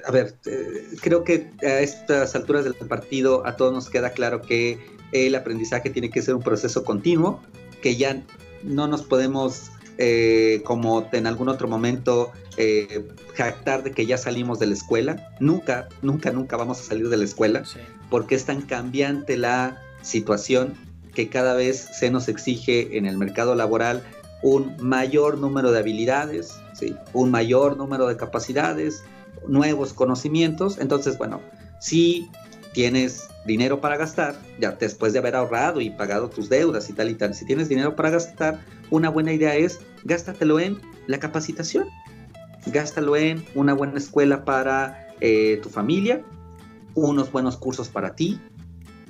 [0.08, 0.36] A ver,
[1.02, 4.80] creo que a estas alturas del partido a todos nos queda claro que
[5.12, 7.42] el aprendizaje tiene que ser un proceso continuo,
[7.84, 8.24] que ya
[8.64, 9.70] no nos podemos,
[10.00, 15.30] eh, como en algún otro momento, eh, jactar de que ya salimos de la escuela.
[15.40, 17.64] Nunca, nunca, nunca vamos a salir de la escuela,
[18.10, 20.76] porque es tan cambiante la situación
[21.14, 24.02] que cada vez se nos exige en el mercado laboral
[24.42, 26.96] un mayor número de habilidades, ¿sí?
[27.14, 29.04] un mayor número de capacidades,
[29.48, 30.78] nuevos conocimientos.
[30.80, 31.42] Entonces, bueno,
[31.80, 32.30] si
[32.74, 37.10] tienes dinero para gastar, ya después de haber ahorrado y pagado tus deudas y tal
[37.10, 38.60] y tal, si tienes dinero para gastar,
[38.90, 41.88] una buena idea es gástatelo en la capacitación,
[42.68, 46.22] gástalo en una buena escuela para eh, tu familia,
[46.96, 48.40] unos buenos cursos para ti,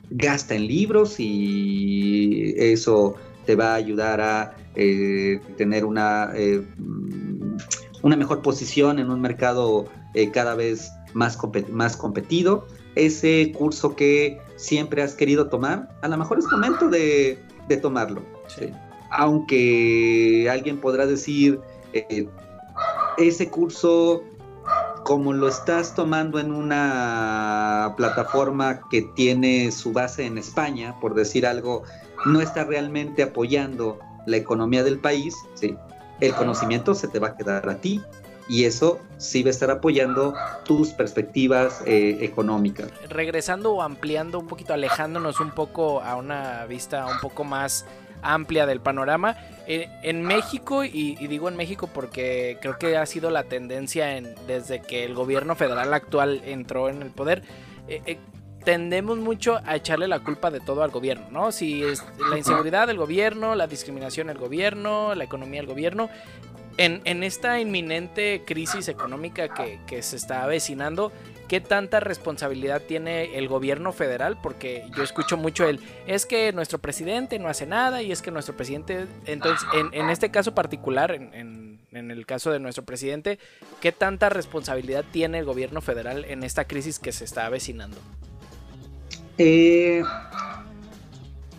[0.09, 6.65] gasta en libros y eso te va a ayudar a eh, tener una, eh,
[8.01, 9.85] una mejor posición en un mercado
[10.31, 11.37] cada vez más,
[11.69, 17.39] más competido ese curso que siempre has querido tomar, a lo mejor es momento de,
[17.81, 18.21] tomarlo.
[19.09, 21.59] Aunque alguien podrá decir,
[21.93, 22.27] eh,
[23.17, 24.23] ese curso,
[25.05, 31.47] como lo estás tomando en una plataforma que tiene su base en España, por decir
[31.47, 31.83] algo,
[32.25, 35.75] no está realmente apoyando la economía del país, ¿sí?
[36.21, 38.01] el conocimiento se te va a quedar a ti
[38.47, 40.33] y eso sí va a estar apoyando
[40.65, 42.89] tus perspectivas eh, económicas.
[43.09, 47.85] Regresando o ampliando un poquito, alejándonos un poco a una vista un poco más
[48.21, 49.35] amplia del panorama.
[49.67, 54.35] Eh, en México, y, digo en México porque creo que ha sido la tendencia en,
[54.47, 57.43] desde que el gobierno federal actual entró en el poder,
[57.87, 58.17] eh,
[58.63, 61.51] tendemos mucho a echarle la culpa de todo al gobierno, ¿no?
[61.51, 66.09] Si es la inseguridad del gobierno, la discriminación del gobierno, la economía del gobierno,
[66.77, 71.11] en, esta inminente crisis económica que, se está avecinando,
[71.47, 74.37] ¿qué tanta responsabilidad tiene el gobierno federal?
[74.41, 78.31] Porque yo escucho mucho el, es que nuestro presidente no hace nada y es que
[78.31, 83.39] nuestro presidente, entonces, en, este caso particular, en, el caso de nuestro presidente,
[83.79, 87.97] ¿qué tanta responsabilidad tiene el gobierno federal en esta crisis que se está avecinando?
[89.37, 90.03] Eh,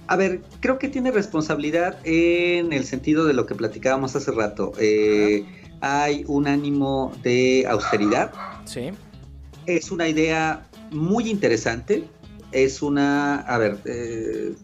[0.07, 4.73] a ver, creo que tiene responsabilidad en el sentido de lo que platicábamos hace rato.
[4.79, 5.45] Eh,
[5.81, 8.33] hay un ánimo de austeridad.
[8.65, 8.91] Sí
[9.67, 12.05] es una idea muy interesante.
[12.53, 14.55] Es una, a ver, eh,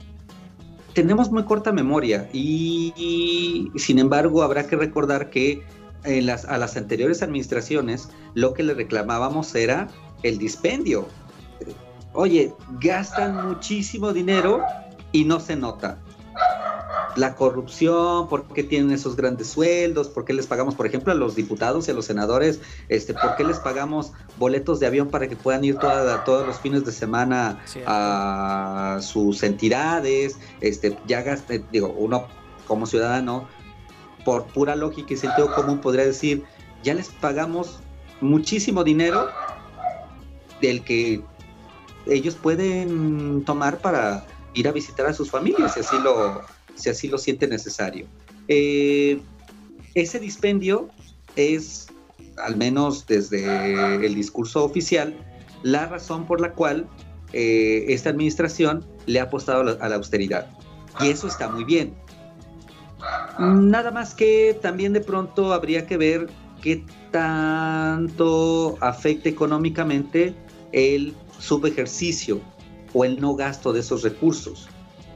[0.95, 5.63] tenemos muy corta memoria y, sin embargo habrá que recordar que
[6.05, 9.89] en las, a las anteriores administraciones lo que le reclamábamos era
[10.23, 11.07] el dispendio.
[12.13, 14.63] Oye, gastan muchísimo dinero
[15.13, 15.99] y no se nota.
[17.17, 21.17] La corrupción, por qué tienen esos grandes sueldos, por qué les pagamos, por ejemplo, a
[21.17, 25.29] los diputados y a los senadores, este, por qué les pagamos boletos de avión para
[25.29, 31.93] que puedan ir todos los fines de semana a sus entidades, este, ya gaste, digo,
[31.99, 32.29] uno
[32.69, 33.49] como ciudadano,
[34.25, 36.45] por pura lógica y sentido común podría decir,
[36.85, 37.81] ya les pagamos
[38.21, 39.29] muchísimo dinero
[40.61, 41.23] del que
[42.07, 46.43] ellos pueden tomar para ir a visitar a sus familias y así lo
[46.81, 48.07] si así lo siente necesario.
[48.49, 49.21] Eh,
[49.95, 50.89] ese dispendio
[51.37, 51.89] es,
[52.39, 55.15] al menos desde el discurso oficial,
[55.63, 56.89] la razón por la cual
[57.33, 60.47] eh, esta administración le ha apostado a la austeridad.
[61.01, 61.95] Y eso está muy bien.
[63.39, 66.29] Nada más que también de pronto habría que ver
[66.63, 70.35] qué tanto afecta económicamente
[70.73, 72.41] el subejercicio
[72.93, 74.69] o el no gasto de esos recursos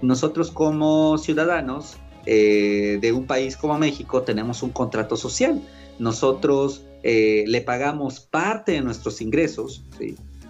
[0.05, 1.97] nosotros como ciudadanos
[2.27, 5.61] eh, de un país como México tenemos un contrato social.
[5.99, 9.85] Nosotros eh, le pagamos parte de nuestros ingresos,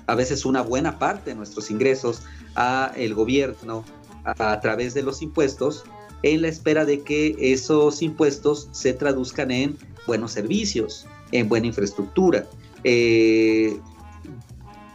[0.07, 2.23] a veces una buena parte de nuestros ingresos
[2.57, 3.85] a el gobierno
[4.25, 5.85] a, través de los impuestos
[6.23, 12.47] en la espera de que esos impuestos se traduzcan en buenos servicios, en buena infraestructura.
[12.85, 13.79] Eh,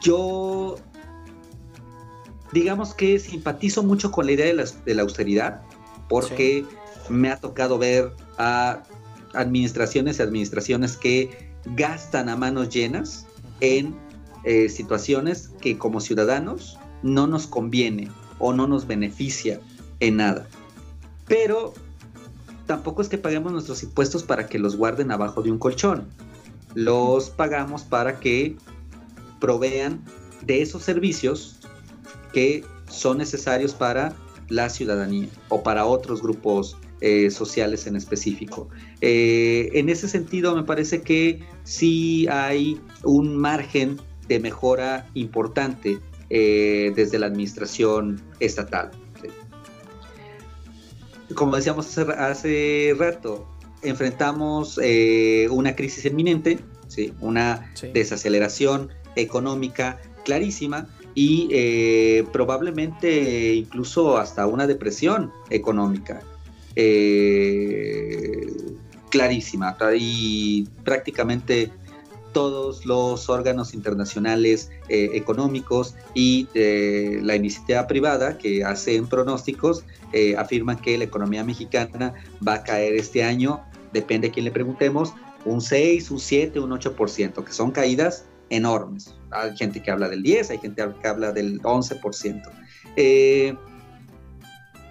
[0.02, 0.78] yo
[2.52, 5.62] digamos que simpatizo mucho con la idea de la, austeridad,
[6.08, 6.66] porque
[7.10, 8.84] me ha tocado ver a
[9.34, 13.28] administraciones y administraciones que gastan a manos llenas
[13.62, 13.96] en
[14.44, 19.60] eh, situaciones que como ciudadanos no nos conviene o no nos beneficia
[20.00, 20.48] en nada.
[21.28, 21.74] Pero
[22.66, 26.08] tampoco es que paguemos nuestros impuestos para que los guarden abajo de un colchón.
[26.74, 28.56] Los pagamos para que
[29.40, 30.04] provean
[30.42, 31.59] de esos servicios
[32.34, 34.16] que son necesarios para
[34.50, 38.68] la ciudadanía o para otros grupos eh, sociales en específico.
[39.00, 46.00] Eh, en ese sentido, me parece que sí hay un margen de mejora importante
[46.30, 48.92] eh, desde la administración estatal.
[51.36, 53.48] Como decíamos hace, rato,
[53.84, 54.78] enfrentamos
[55.52, 57.14] una crisis inminente, ¿sí?
[57.22, 66.22] una desaceleración económica clarísima, y eh, probablemente incluso hasta una depresión económica
[66.76, 68.48] eh,
[69.10, 69.76] clarísima.
[69.98, 71.72] Y prácticamente
[72.34, 79.84] todos los órganos internacionales eh, económicos y la iniciativa privada que hacen pronósticos
[80.38, 82.14] afirman que la economía mexicana
[82.48, 83.62] va a caer este año,
[83.94, 85.14] depende a quién le preguntemos,
[85.46, 89.16] un 6, un 7, un 8%, que son caídas enormes.
[89.32, 92.42] Hay gente que habla del 10, hay gente que habla del 11%.
[92.96, 93.56] Eh,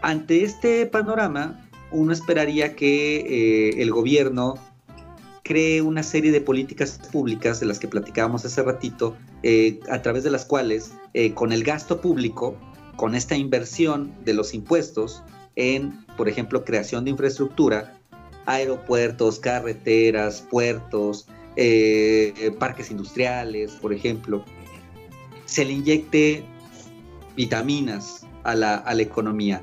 [0.02, 4.54] ante este panorama, uno esperaría que eh, el gobierno
[5.42, 10.22] cree una serie de políticas públicas de las que platicábamos hace ratito, eh, a través
[10.22, 10.92] de las cuales,
[11.34, 12.54] con el gasto público,
[12.96, 15.22] con esta inversión de los impuestos
[15.56, 17.98] en, por ejemplo, creación de infraestructura,
[18.46, 21.26] aeropuertos, carreteras, puertos,
[21.60, 24.44] eh, parques industriales, por ejemplo,
[25.44, 26.44] se le inyecte
[27.36, 29.60] vitaminas a la, economía.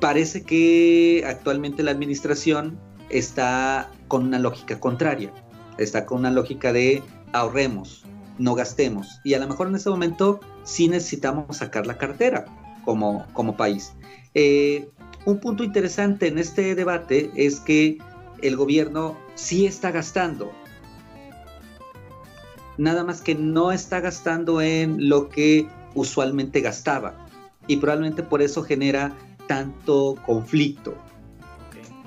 [0.00, 2.78] Parece que actualmente la administración
[3.10, 5.34] está con una lógica contraria,
[5.76, 7.02] está con una lógica de
[7.34, 8.06] ahorremos,
[8.38, 9.20] no gastemos.
[9.22, 12.46] Y a lo mejor en ese momento sí necesitamos sacar la cartera
[12.86, 13.92] como, como país.
[14.32, 14.88] Eh,
[15.26, 17.98] un punto interesante en este debate es que
[18.42, 20.52] el gobierno sí está gastando.
[22.76, 27.14] Nada más que no está gastando en lo que usualmente gastaba.
[27.66, 29.16] Y probablemente por eso genera
[29.46, 30.94] tanto conflicto.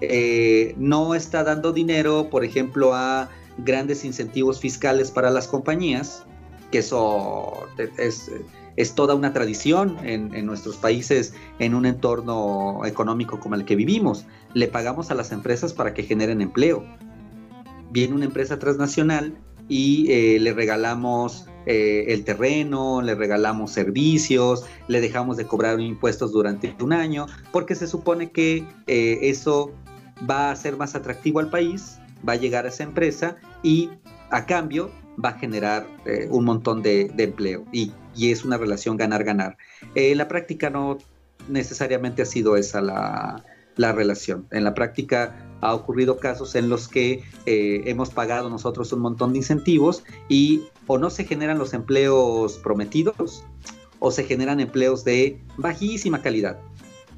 [0.01, 6.23] Eh, no está dando dinero, por ejemplo, a grandes incentivos fiscales para las compañías,
[6.71, 7.53] que eso
[7.97, 8.31] es,
[8.77, 13.75] es toda una tradición en, en, nuestros países en un entorno económico como el que
[13.75, 14.25] vivimos.
[14.53, 16.85] Le pagamos a las empresas para que generen empleo.
[17.91, 25.01] Viene una empresa transnacional y eh, le regalamos eh, el terreno, le regalamos servicios, le
[25.01, 29.73] dejamos de cobrar impuestos durante un año, porque se supone que eh, eso
[30.29, 33.89] va a ser más atractivo al país, va a llegar a esa empresa y
[34.29, 34.91] a cambio
[35.23, 35.87] va a generar
[36.29, 39.57] un montón de, empleo y, es una relación ganar-ganar.
[39.93, 40.97] En la práctica no
[41.47, 43.43] necesariamente ha sido esa la,
[43.77, 44.47] la relación.
[44.51, 49.31] En la práctica ha ocurrido casos en los que eh, hemos pagado nosotros un montón
[49.31, 53.43] de incentivos y o no se generan los empleos prometidos
[53.99, 56.59] o se generan empleos de bajísima calidad.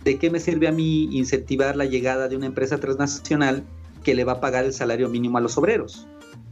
[0.03, 3.63] ¿De qué me sirve a mí incentivar la llegada de una empresa transnacional
[4.03, 6.07] que le va a pagar el salario mínimo a los obreros?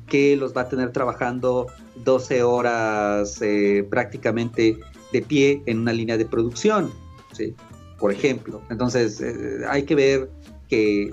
[0.08, 1.68] Que los va a tener trabajando
[2.04, 4.78] 12 horas eh, prácticamente
[5.12, 6.92] de pie en una línea de producción,
[7.34, 7.56] ¿sí?
[8.00, 8.62] por ejemplo.
[8.70, 10.30] Entonces, eh, hay que ver
[10.70, 11.12] que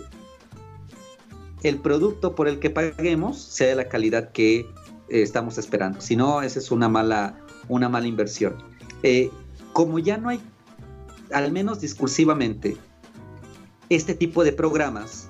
[1.62, 4.66] el producto por el que paguemos sea de la calidad que eh,
[5.08, 6.00] estamos esperando.
[6.00, 7.38] Si no, esa es una mala,
[7.68, 8.56] una mala inversión.
[9.72, 10.40] Como ya no hay,
[11.32, 12.76] al menos discursivamente,
[13.90, 15.28] este tipo de programas,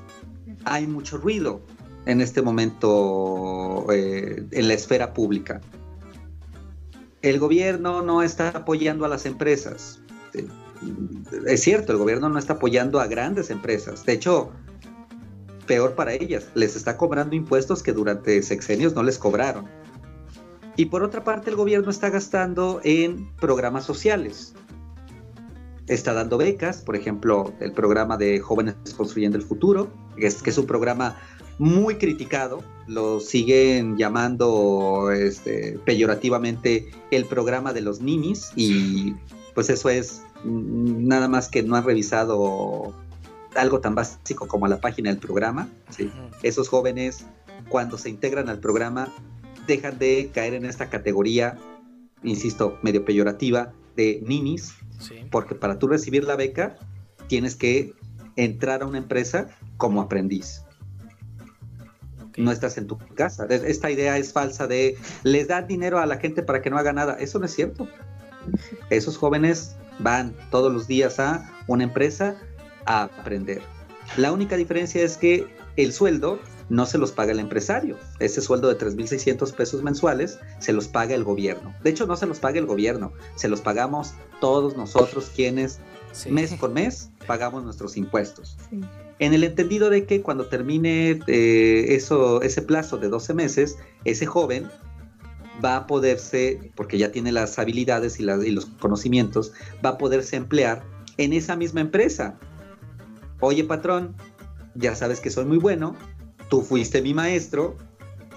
[0.64, 1.60] hay mucho ruido
[2.06, 5.60] en este momento eh, en la esfera pública.
[7.22, 10.00] El gobierno no está apoyando a las empresas.
[11.46, 14.04] Es cierto, el gobierno no está apoyando a grandes empresas.
[14.04, 14.52] De hecho,
[15.66, 19.66] peor para ellas, les está cobrando impuestos que durante sexenios no les cobraron.
[20.76, 24.54] Y por otra parte, el gobierno está gastando en programas sociales.
[25.86, 30.50] Está dando becas, por ejemplo, el programa de Jóvenes Construyendo el Futuro, que es, que
[30.50, 31.16] es un programa
[31.58, 39.14] muy criticado, lo siguen llamando este, peyorativamente el programa de los ninis y
[39.54, 42.94] pues eso es mm, nada más que no han revisado
[43.54, 45.68] algo tan básico como la página del programa.
[46.42, 47.24] Esos jóvenes,
[47.68, 49.12] cuando se integran al programa,
[49.66, 51.56] dejan de caer en esta categoría,
[52.22, 54.74] insisto, medio peyorativa, de ninis,
[55.30, 56.76] porque para tú recibir la beca
[57.28, 57.94] tienes que
[58.36, 60.64] entrar a una empresa como aprendiz.
[62.36, 63.46] No estás en tu casa.
[63.46, 66.92] Esta idea es falsa de les dan dinero a la gente para que no haga
[66.92, 67.16] nada.
[67.18, 67.88] Eso no es cierto.
[68.90, 72.36] Esos jóvenes van todos los días a una empresa
[72.86, 73.62] a aprender.
[74.16, 77.98] La única diferencia es que el sueldo no se los paga el empresario.
[78.18, 81.74] Ese sueldo de 3.600 pesos mensuales se los paga el gobierno.
[81.82, 85.78] De hecho, no se los paga el gobierno, se los pagamos todos nosotros quienes
[86.30, 88.56] mes por mes pagamos nuestros impuestos.
[89.18, 94.26] En el entendido de que cuando termine eh, eso, ese plazo de 12 meses, ese
[94.26, 94.68] joven
[95.64, 99.52] va a poderse, porque ya tiene las habilidades y, los conocimientos,
[99.84, 100.82] va a poderse emplear
[101.16, 102.36] en esa misma empresa
[103.44, 104.14] oye patrón,
[104.74, 105.94] ya sabes que soy muy bueno,
[106.48, 107.76] tú fuiste mi maestro,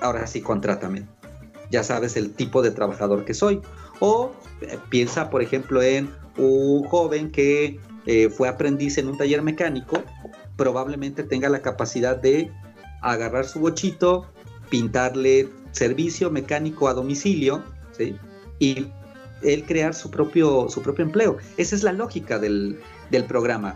[0.02, 1.06] ahora sí contrátame.
[1.72, 3.62] Ya sabes el tipo de trabajador que soy.
[4.00, 9.42] O eh, piensa, por ejemplo, en un joven que eh, fue aprendiz en un taller
[9.42, 10.02] mecánico,
[10.58, 12.52] probablemente tenga la capacidad de
[13.02, 14.26] agarrar su bochito,
[14.70, 17.64] pintarle servicio mecánico a domicilio,
[18.60, 18.92] Y
[19.44, 21.38] él crear su propio, su propio empleo.
[21.58, 22.80] Esa es la lógica del,
[23.12, 23.76] del programa.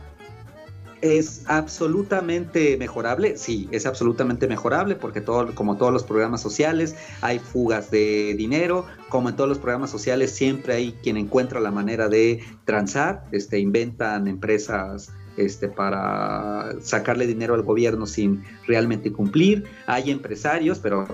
[1.02, 3.36] ¿Es absolutamente mejorable?
[3.36, 8.86] Sí, es absolutamente mejorable porque todo, como todos los programas sociales hay fugas de dinero,
[9.10, 13.58] como en todos los programas sociales siempre hay quien encuentra la manera de transar, este,
[13.58, 21.08] inventan empresas este, para sacarle dinero al gobierno sin realmente cumplir, hay empresarios, pero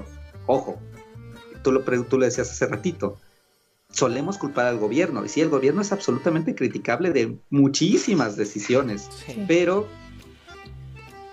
[0.46, 0.80] ojo,
[1.64, 3.18] tú lo, tú lo decías hace ratito,
[3.92, 5.26] solemos culpar al gobierno.
[5.26, 9.10] Y sí, el gobierno es absolutamente criticable de muchísimas decisiones,
[9.48, 9.88] pero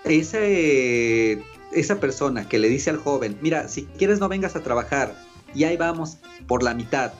[0.03, 5.15] ese, esa persona que le dice al joven, mira, si quieres no vengas a trabajar
[5.53, 6.17] y ahí vamos
[6.47, 7.13] por la mitad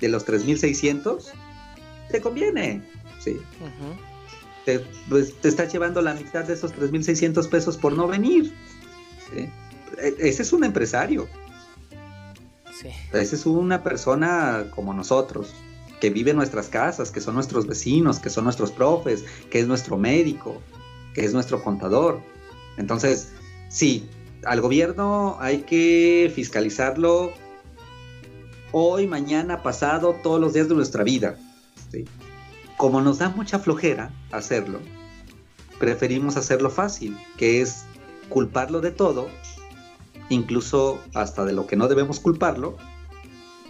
[0.00, 1.32] de los 3.600,
[2.10, 2.82] te conviene.
[3.20, 3.40] Sí.
[4.64, 8.52] Te, pues, te estás llevando la mitad de esos 3.600 pesos por no venir.
[9.36, 9.50] E,
[10.18, 11.28] ese es un empresario.
[13.12, 15.54] Esa es una persona como nosotros,
[16.00, 19.66] que vive en nuestras casas, que son nuestros vecinos, que son nuestros profes, que es
[19.66, 20.60] nuestro médico,
[21.14, 22.20] que es nuestro contador.
[22.76, 23.32] Entonces,
[23.68, 24.08] sí,
[24.44, 27.32] al gobierno hay que fiscalizarlo
[28.72, 31.38] hoy, mañana, pasado, todos los días de nuestra vida.
[32.76, 34.80] Como nos da mucha flojera hacerlo,
[35.78, 37.84] preferimos hacerlo fácil, que es
[38.28, 39.28] culparlo de todo
[40.28, 42.76] incluso hasta de lo que no debemos culparlo,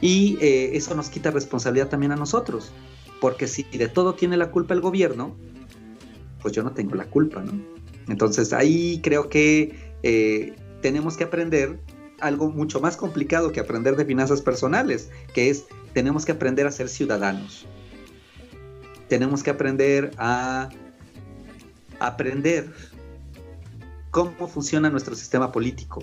[0.01, 2.73] Y eh, eso nos quita responsabilidad también a nosotros,
[3.21, 5.35] porque si de todo tiene la culpa el gobierno,
[6.43, 7.53] pues yo no tengo la culpa, ¿no?
[8.09, 11.79] Entonces ahí creo que eh, tenemos que aprender
[12.21, 16.73] algo mucho más complicado que aprender de finanzas personales, que es tenemos que aprender a
[16.73, 17.67] ser ciudadanos.
[19.15, 20.71] Tenemos que aprender a
[22.01, 22.69] aprender
[24.11, 26.03] cómo funciona nuestro sistema político.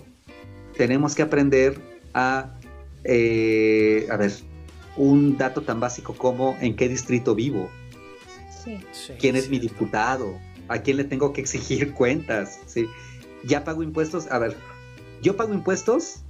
[0.78, 1.78] Tenemos que aprender
[2.14, 2.58] a,
[3.04, 4.32] eh, a ver,
[4.96, 7.70] un dato tan básico como en qué distrito vivo,
[9.20, 10.40] quién es mi diputado,
[10.70, 12.62] a quién le tengo que exigir cuentas.
[12.66, 12.88] ¿sí?
[13.44, 14.32] Ya pago impuestos.
[14.32, 14.56] A ver,
[15.22, 16.22] yo pago impuestos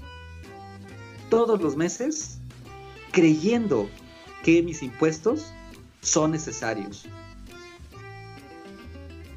[1.30, 2.40] todos los meses
[3.12, 3.88] creyendo
[4.44, 5.54] que mis impuestos
[6.02, 7.06] son necesarios.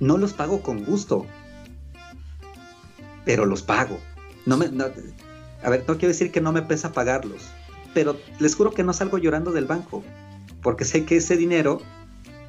[0.00, 1.26] No los pago con gusto,
[3.24, 3.98] pero los pago.
[4.46, 7.42] No me, a ver, no quiero decir que no me pesa pagarlos,
[7.94, 10.02] pero les juro que no salgo llorando del banco,
[10.62, 11.80] porque sé que ese dinero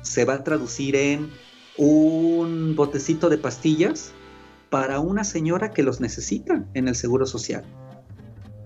[0.02, 1.30] se va a traducir en
[1.78, 4.12] un botecito de pastillas
[4.70, 7.64] para una señora que los necesita en el Seguro Social.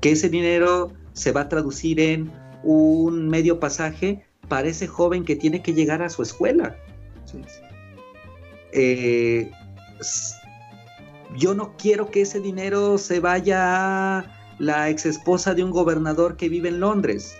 [0.01, 2.31] Que ese dinero se va a traducir en
[2.63, 6.75] un medio pasaje para ese joven que tiene que llegar a su escuela.
[8.73, 9.49] Eh,
[11.37, 14.25] yo no quiero que ese dinero se vaya a
[14.57, 17.37] la ex esposa de un gobernador que vive en Londres.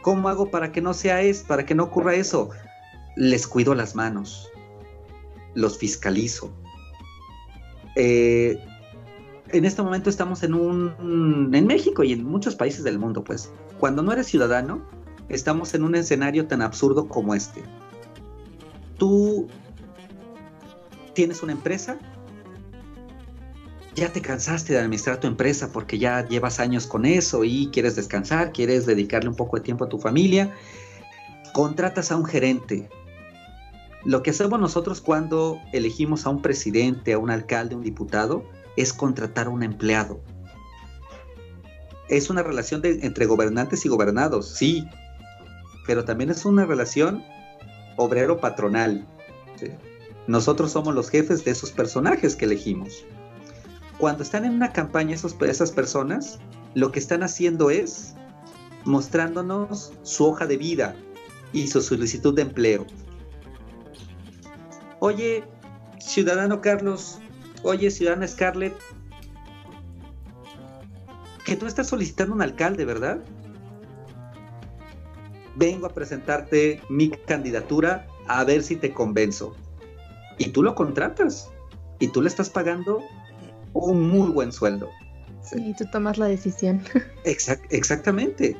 [0.00, 2.50] ¿Cómo hago para que no sea eso, para que no ocurra eso?
[3.14, 4.50] Les cuido las manos,
[5.54, 6.50] los fiscalizo.
[7.94, 8.58] Eh,
[9.50, 13.52] en este momento estamos en un en México y en muchos países del mundo, pues,
[13.78, 14.82] cuando no eres ciudadano,
[15.32, 17.62] estamos en un escenario tan absurdo como este.
[18.98, 19.48] Tú
[21.14, 21.98] tienes una empresa,
[23.94, 27.96] ya te cansaste de administrar tu empresa porque ya llevas años con eso y quieres
[27.96, 30.52] descansar, quieres dedicarle un poco de tiempo a tu familia,
[31.52, 32.88] contratas a un gerente.
[34.04, 38.44] Lo que hacemos nosotros cuando elegimos a un presidente, a un alcalde, a un diputado,
[38.76, 40.20] es contratar a un empleado.
[42.08, 44.86] Es una relación entre gobernantes y gobernados, sí,
[45.86, 47.24] pero también es una relación
[47.96, 49.06] obrero-patronal.
[50.26, 53.04] Nosotros somos los jefes de esos personajes que elegimos
[54.02, 56.40] cuando están en una campaña esas personas,
[56.74, 58.14] lo que están haciendo es
[58.84, 60.96] mostrándonos su hoja de vida
[61.52, 62.84] y su solicitud de empleo.
[64.98, 65.44] Oye,
[66.00, 67.20] ciudadano Carlos,
[67.62, 68.74] oye, ciudadana Scarlett,
[71.44, 73.22] que tú estás solicitando un alcalde, ¿verdad?
[75.56, 79.54] Vengo a presentarte mi candidatura a ver si te convenzo.
[80.38, 81.50] Y tú lo contratas.
[81.98, 83.02] Y tú le estás pagando
[83.72, 84.88] un muy buen sueldo.
[85.42, 86.82] Sí, tú tomas la decisión.
[87.24, 88.56] exactamente.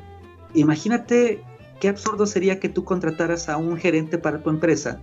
[0.55, 1.43] Imagínate
[1.81, 5.01] qué absurdo sería que tú contrataras a un gerente para tu empresa,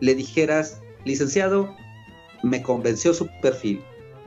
[0.00, 1.74] le dijeras, licenciado,
[2.42, 3.82] me convenció su perfil.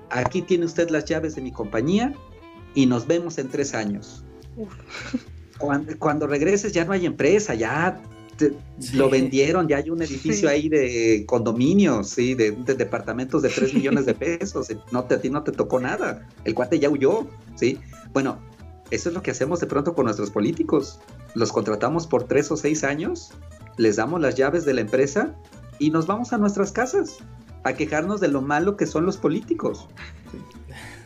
[0.10, 2.14] Aquí tiene usted las llaves de mi compañía
[2.76, 4.24] y nos vemos en tres años.
[5.66, 8.02] Cuando, cuando, regreses ya no hay empresa, ya
[8.94, 12.36] lo vendieron, ya hay un edificio ahí de condominios, ¿sí?
[12.36, 16.54] de, departamentos de 3 millones de pesos, no a ti no te tocó nada, el
[16.54, 17.80] cuate ya huyó, ¿sí?
[18.12, 18.40] Bueno,
[18.92, 21.00] eso es lo que hacemos de pronto con nuestros políticos,
[21.34, 23.32] los contratamos por 3 o 6 años,
[23.78, 25.34] les damos las llaves de la empresa
[25.80, 27.18] y nos vamos a nuestras casas
[27.64, 29.88] a quejarnos de lo malo que son los políticos.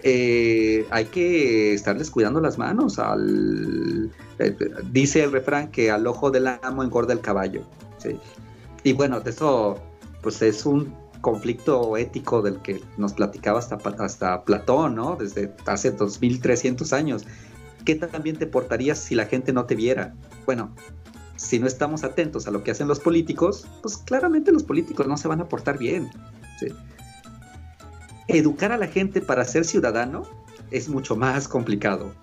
[0.09, 2.97] Eh, hay que estarles cuidando las manos.
[2.97, 4.55] Eh,
[4.89, 7.63] dice el refrán que al ojo del amo engorda el caballo.
[8.83, 9.77] Y bueno, eso
[10.21, 15.17] pues es un conflicto ético del que nos platicaba hasta, hasta Platón, ¿no?
[15.17, 17.25] Desde hace 2300 años.
[17.83, 20.15] ¿Qué también te portarías si la gente no te viera?
[20.45, 20.73] Bueno,
[21.35, 25.17] si no estamos atentos a lo que hacen los políticos, pues claramente los políticos no
[25.17, 26.09] se van a portar bien.
[26.61, 26.67] ¿sí?
[28.27, 30.23] Educar a la gente para ser ciudadano
[30.71, 32.13] es mucho más complicado.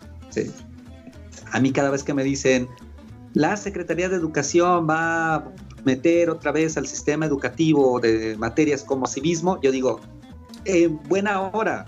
[1.53, 2.69] A mí cada vez que me dicen,
[3.33, 5.45] la Secretaría de Educación va a
[5.85, 10.01] meter otra vez al sistema educativo de materias como civismo, yo digo,
[10.65, 11.87] en buena hora,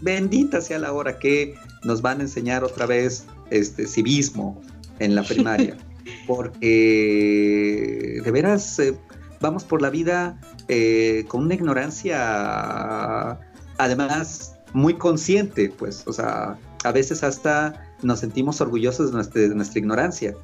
[0.00, 4.60] bendita sea la hora que nos van a enseñar otra vez este civismo
[4.98, 5.76] en la primaria,
[6.26, 8.96] porque de veras eh,
[9.40, 10.40] vamos por la vida
[10.74, 13.38] eh, con una ignorancia,
[13.76, 20.34] además, muy consciente, pues, o sea, a veces hasta nos sentimos orgullosos de nuestra, ignorancia.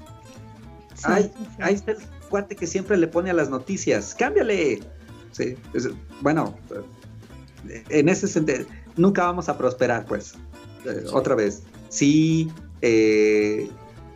[1.04, 1.98] ahí está el
[2.28, 4.80] cuate que siempre le pone a las noticias, cámbiale.
[5.32, 5.56] Sí,
[6.20, 6.54] bueno,
[7.88, 8.66] en ese sentido,
[8.98, 10.34] nunca vamos a prosperar, pues,
[10.84, 11.62] eh, otra vez.
[11.88, 12.52] Si
[12.82, 13.70] eh,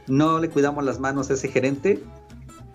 [0.08, 2.02] no le cuidamos las manos a ese gerente,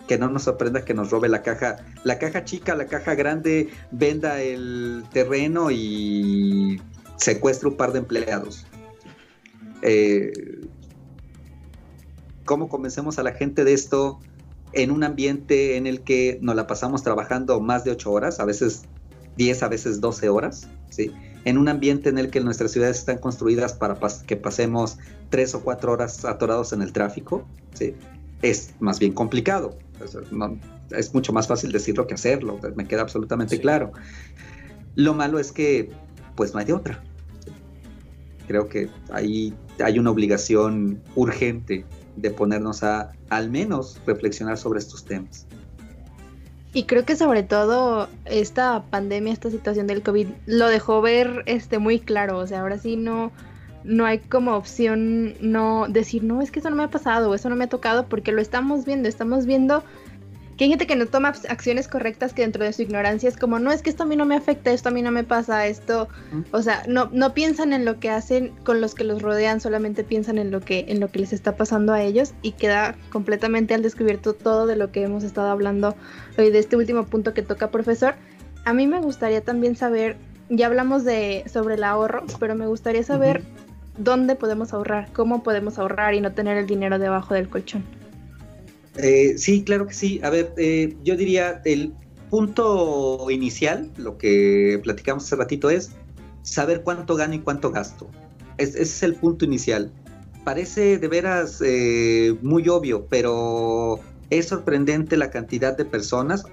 [0.08, 3.68] que no nos sorprenda que nos robe la caja, la caja chica, la caja grande,
[3.92, 6.80] venda el terreno y
[7.16, 8.66] secuestre un par de empleados.
[9.82, 10.32] Eh,
[12.44, 14.18] ¿Cómo convencemos a la gente de esto
[14.72, 18.44] en un ambiente en el que nos la pasamos trabajando más de 8 horas, a
[18.44, 18.82] veces
[19.36, 20.68] 10, a veces 12 horas?
[20.88, 21.12] ¿sí?
[21.44, 24.96] En un ambiente en el que nuestras ciudades están construidas para que pasemos
[25.28, 27.94] 3 o 4 horas atorados en el tráfico, ¿sí?
[28.42, 29.76] es más bien complicado.
[30.90, 33.92] Es, mucho más fácil decirlo que hacerlo, me queda absolutamente claro.
[34.94, 35.90] Lo malo es que,
[36.34, 37.02] pues no hay de otra.
[38.46, 41.84] Creo que ahí hay una obligación urgente
[42.16, 45.46] de ponernos a al menos reflexionar sobre estos temas.
[46.72, 51.78] Y creo que sobre todo esta pandemia, esta situación del COVID, lo dejó ver este
[51.78, 52.38] muy claro.
[52.38, 53.32] O sea, ahora sí no,
[53.84, 57.34] no hay como opción no decir, no, es que eso no me ha pasado o
[57.34, 59.82] eso no me ha tocado, porque lo estamos viendo, estamos viendo
[60.58, 63.60] que hay gente que no toma acciones correctas que dentro de su ignorancia es como,
[63.60, 65.68] no, es que esto a mí no me afecta, esto a mí no me pasa,
[65.68, 66.08] esto,
[66.50, 70.02] o sea, no, no piensan en lo que hacen con los que los rodean, solamente
[70.02, 73.72] piensan en lo que, en lo que les está pasando a ellos y queda completamente
[73.72, 75.94] al descubierto todo de lo que hemos estado hablando
[76.36, 78.16] hoy de este último punto que toca profesor.
[78.64, 80.16] A mí me gustaría también saber,
[80.50, 83.44] ya hablamos de sobre el ahorro, pero me gustaría saber
[83.98, 87.84] dónde podemos ahorrar, cómo podemos ahorrar y no tener el dinero debajo del colchón.
[88.96, 90.20] Eh, sí, claro que sí.
[90.22, 91.92] A ver, eh, yo diría el
[92.30, 95.92] punto inicial, lo que platicamos hace ratito, es
[96.42, 98.08] saber cuánto gano y cuánto gasto.
[98.56, 99.90] ese es el punto inicial.
[100.44, 106.44] Parece de veras eh, muy obvio, pero es sorprendente la cantidad de personas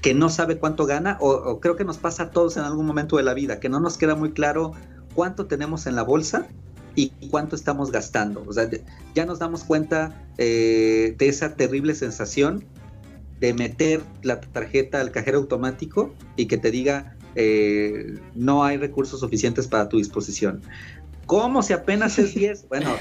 [0.00, 3.18] que no sabe cuánto gana, o, creo que nos pasa a todos en algún momento
[3.18, 4.72] de la vida, que no nos queda muy claro
[5.18, 6.46] cuánto tenemos en la bolsa
[6.94, 8.44] y cuánto estamos gastando.
[8.46, 8.70] O sea,
[9.16, 12.64] ya nos damos cuenta eh, de esa terrible sensación
[13.40, 19.18] de meter la tarjeta al cajero automático y que te diga eh, no hay recursos
[19.18, 20.62] suficientes para tu disposición.
[21.26, 22.68] ¿Cómo si apenas es 10?
[22.68, 22.94] Bueno,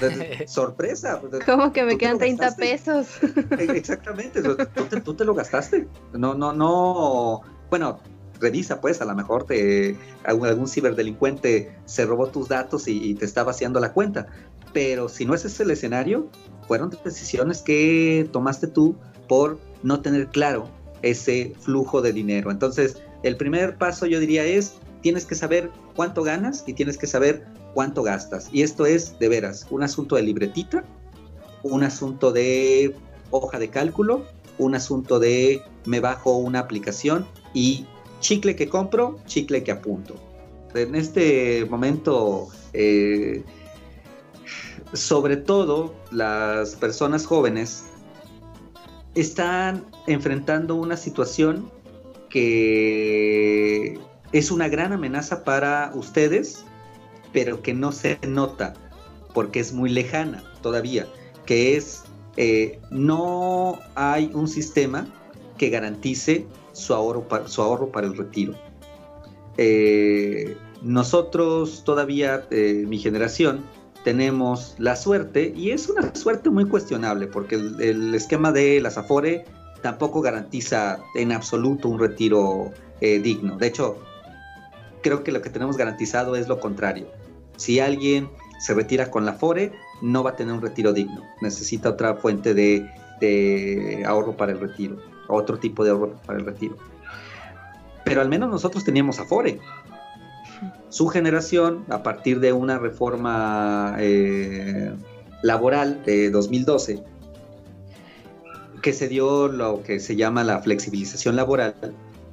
[0.47, 1.21] sorpresa.
[1.45, 3.09] ¿Cómo que me quedan 30 pesos?
[3.59, 4.55] Exactamente, ¿Tú
[5.03, 5.87] tú te, lo gastaste.
[6.13, 7.41] No, no, no.
[7.69, 7.99] Bueno,
[8.39, 13.43] revisa, pues, a lo mejor te, algún, ciberdelincuente se robó tus datos y, te está
[13.43, 14.27] vaciando la cuenta.
[14.73, 16.29] Pero si no es ese el escenario,
[16.67, 18.95] fueron decisiones que tomaste tú
[19.27, 20.69] por no tener claro
[21.01, 22.51] ese flujo de dinero.
[22.51, 27.07] Entonces, el primer paso yo diría es, tienes que saber cuánto ganas y tienes que
[27.07, 28.49] saber cuánto gastas.
[28.51, 30.83] Y esto es, de veras, un asunto de libretita,
[31.63, 32.95] un asunto de
[33.31, 34.25] hoja de cálculo,
[34.57, 37.85] un asunto de me bajo una aplicación y
[38.19, 40.15] chicle que compro, chicle que apunto.
[40.73, 43.43] En este momento, eh,
[44.93, 47.85] sobre todo las personas jóvenes
[49.15, 51.71] están enfrentando una situación
[52.29, 53.99] que
[54.31, 56.63] es una gran amenaza para ustedes,
[57.33, 58.73] pero que no se nota
[59.33, 61.07] porque es muy lejana todavía,
[61.45, 62.03] que es
[62.37, 65.07] eh, no hay un sistema
[65.57, 66.45] que garantice
[66.77, 68.53] su ahorro para, su ahorro para el retiro.
[69.57, 73.63] Eh, nosotros todavía, eh, mi generación,
[74.03, 79.43] tenemos la suerte, y es una suerte muy cuestionable, porque el, esquema de las Afore
[79.81, 82.71] tampoco garantiza en absoluto un retiro
[83.01, 83.57] eh, digno.
[83.57, 83.97] De hecho,
[85.01, 87.07] creo que lo que tenemos garantizado es lo contrario.
[87.57, 91.23] Si alguien se retira con la Afore, no va a tener un retiro digno.
[91.41, 92.87] Necesita otra fuente de,
[93.19, 94.97] de ahorro para el retiro
[95.27, 96.77] otro tipo de ahorro para el retiro.
[98.03, 99.59] Pero al menos nosotros teníamos Afore.
[100.89, 104.93] Su generación, a partir de una reforma eh,
[105.43, 107.03] laboral de 2012,
[108.81, 111.75] que se dio lo que se llama la flexibilización laboral,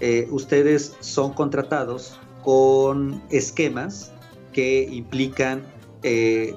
[0.00, 4.12] eh, ustedes son contratados con esquemas
[4.52, 5.62] que implican
[6.02, 6.54] eh,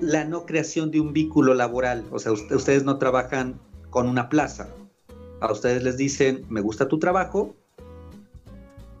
[0.00, 2.04] la no creación de un vínculo laboral.
[2.10, 3.58] O sea, ustedes no trabajan
[3.90, 4.68] con una plaza,
[5.40, 7.54] a ustedes les dicen, me gusta tu trabajo,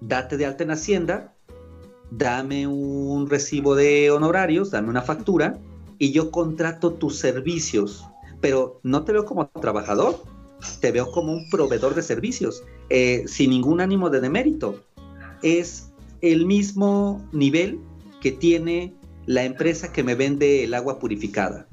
[0.00, 1.34] date de alta en Hacienda,
[2.10, 5.58] dame un recibo de honorarios, dame una factura
[5.98, 8.04] y yo contrato tus servicios,
[8.40, 10.22] pero no te veo como trabajador,
[10.80, 14.82] te veo como un proveedor de servicios, eh, sin ningún ánimo de demérito.
[15.42, 17.80] Es el mismo nivel
[18.20, 18.94] que tiene
[19.26, 21.67] la empresa que me vende el agua purificada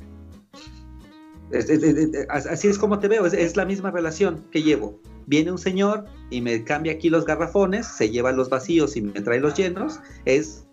[2.29, 4.99] así es como te veo, es, la misma relación que llevo.
[5.27, 9.21] Viene un señor y me cambia aquí los garrafones, se lleva los vacíos y me
[9.21, 9.99] trae los llenos.
[10.25, 10.65] Es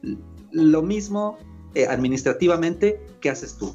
[0.51, 1.39] lo mismo
[1.75, 3.75] eh, administrativamente, ¿qué haces tú?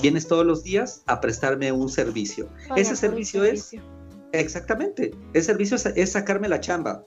[0.00, 2.48] Vienes todos los días a prestarme un servicio.
[2.76, 3.72] ese servicio, es,
[4.32, 7.04] exactamente, ese servicio es, sacarme la chamba,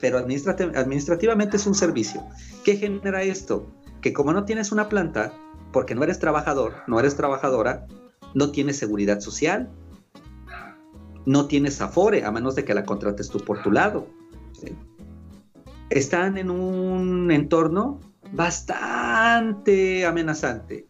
[0.00, 2.24] pero administrativamente es un servicio.
[2.64, 3.70] ¿Qué genera esto?
[4.00, 5.32] Que como no tienes una planta,
[5.72, 7.86] porque no eres trabajador, no eres trabajadora,
[8.34, 9.70] no tienes seguridad social,
[11.26, 14.08] no tienes afore, a menos de que la contrates tú por tu lado.
[15.90, 18.00] Están en un entorno
[18.32, 20.86] bastante amenazante.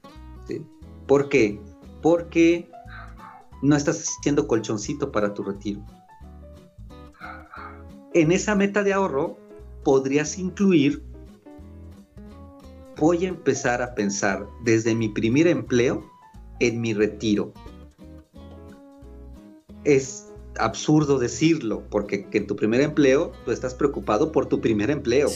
[1.06, 1.60] ¿Por qué?
[2.02, 2.70] Porque
[3.62, 5.84] no estás haciendo colchoncito para tu retiro.
[8.14, 9.38] En esa meta de ahorro
[9.84, 11.02] podrías incluir,
[12.96, 16.09] voy a empezar a pensar desde mi primer empleo
[16.60, 17.52] en mi retiro.
[19.84, 20.26] Es
[20.58, 25.28] absurdo decirlo, porque en tu primer empleo tú estás preocupado por tu primer empleo,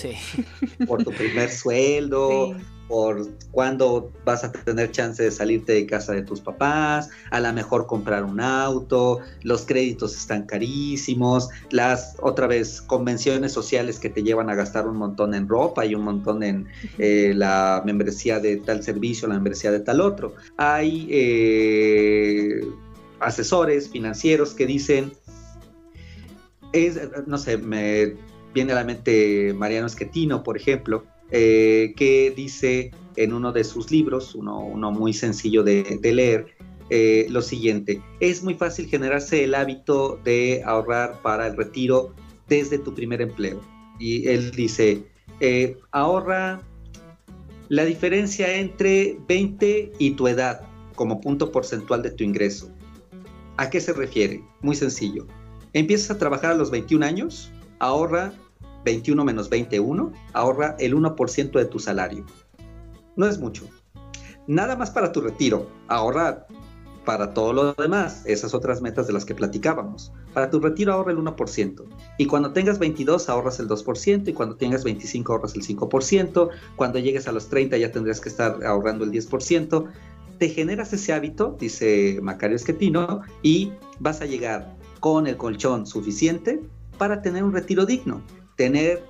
[0.87, 2.55] por tu primer sueldo,
[2.89, 7.53] por cuándo vas a tener chance de salirte de casa de tus papás, a lo
[7.53, 14.22] mejor comprar un auto, los créditos están carísimos, las otra vez convenciones sociales que te
[14.22, 16.66] llevan a gastar un montón en ropa y un montón en
[16.99, 20.35] eh, la membresía de tal servicio, la membresía de tal otro.
[20.57, 22.61] Hay eh,
[23.20, 25.12] asesores financieros que dicen,
[26.72, 28.16] es, no sé, me
[28.53, 31.05] viene a la mente Mariano Esquetino, por ejemplo,
[31.37, 36.47] eh, que dice en uno de sus libros, uno, uno muy sencillo de, leer,
[36.91, 42.14] eh, lo siguiente, es muy fácil generarse el hábito de ahorrar para el retiro
[42.49, 43.61] desde tu primer empleo.
[43.99, 45.03] Y él dice,
[45.41, 46.62] eh, ahorra
[47.68, 50.61] la diferencia entre 20 y tu edad
[50.95, 52.70] como punto porcentual de tu ingreso.
[53.57, 54.41] ¿A qué se refiere?
[54.62, 55.26] Muy sencillo.
[55.72, 58.32] Empiezas a trabajar a los 21 años, ahorra
[58.85, 62.24] 21 menos 21, ahorra el 1% de tu salario.
[63.16, 63.64] No es mucho.
[64.47, 66.47] Nada más para tu retiro, ahorra
[67.05, 70.12] para todo lo demás, esas otras metas de las que platicábamos.
[70.32, 71.85] Para tu retiro ahorra el 1%.
[72.18, 74.28] Y cuando tengas 22 ahorras el 2%.
[74.28, 76.49] Y cuando tengas 25 ahorras el 5%.
[76.76, 79.87] Cuando llegues a los 30 ya tendrías que estar ahorrando el 10%
[80.39, 86.61] te generas ese hábito, dice Macario Esquetino, y vas a llegar con el colchón suficiente
[86.99, 88.22] para tener un retiro digno,
[88.57, 89.02] tener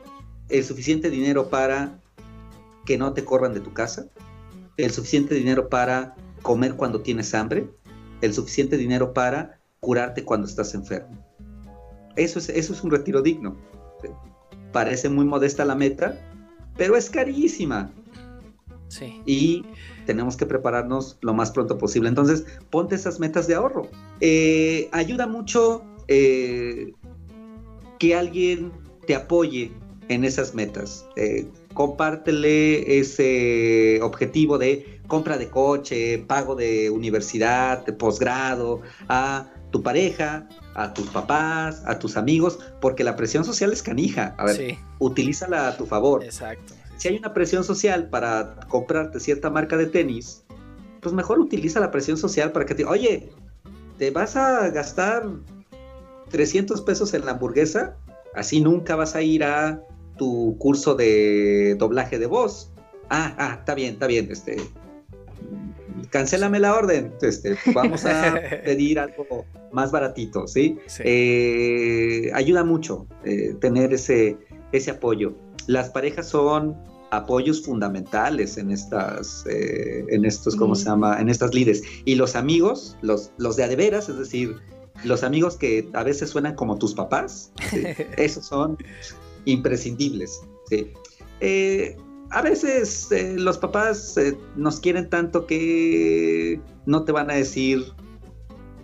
[0.48, 2.00] el suficiente dinero para
[2.84, 4.06] que no te corran de tu casa,
[4.76, 7.68] el suficiente dinero para comer cuando tienes hambre,
[8.20, 11.18] el suficiente dinero para curarte cuando estás enfermo.
[12.16, 13.56] Eso es, eso es un retiro digno.
[14.72, 16.18] Parece muy modesta la meta,
[16.76, 17.90] pero es carísima.
[18.88, 19.20] Sí.
[19.24, 19.64] Y
[20.06, 22.08] tenemos que prepararnos lo más pronto posible.
[22.08, 23.88] Entonces, ponte esas metas de ahorro.
[24.20, 26.92] Eh, ayuda mucho eh,
[27.98, 28.72] que alguien
[29.06, 29.72] te apoye
[30.08, 31.06] en esas metas.
[31.16, 39.82] Eh, compártele ese objetivo de compra de coche, pago de universidad, de posgrado, a tu
[39.82, 44.34] pareja, a tus papás, a tus amigos, porque la presión social es canija.
[44.38, 46.22] A ver, utilízala a tu favor.
[46.24, 50.44] Exacto si hay una presión social para comprarte cierta marca de tenis,
[51.00, 53.30] pues mejor utiliza la presión social para que te, oye,
[53.98, 55.26] te vas a gastar
[56.30, 57.96] 300 pesos en la hamburguesa,
[58.34, 59.82] así nunca vas a ir a
[60.16, 62.72] tu curso de doblaje de voz.
[63.10, 64.56] Ah, ah, está bien, está bien, este,
[66.10, 70.78] cancélame la orden, este, vamos a pedir algo más baratito, ¿sí?
[71.00, 74.38] Eh, ayuda mucho eh, tener ese,
[74.72, 75.34] ese apoyo
[75.66, 76.76] las parejas son
[77.10, 81.20] apoyos fundamentales en estas, eh, en estos, ¿cómo se llama?
[81.20, 81.82] En estas líderes.
[82.04, 84.56] Y los amigos, los, los de adeveras, es decir,
[85.02, 87.52] los amigos que a veces suenan como tus papás,
[88.16, 88.78] esos son
[89.44, 90.42] imprescindibles.
[91.40, 91.96] Eh,
[92.30, 94.16] a veces eh, los papás
[94.56, 97.84] nos quieren tanto que no te van a decir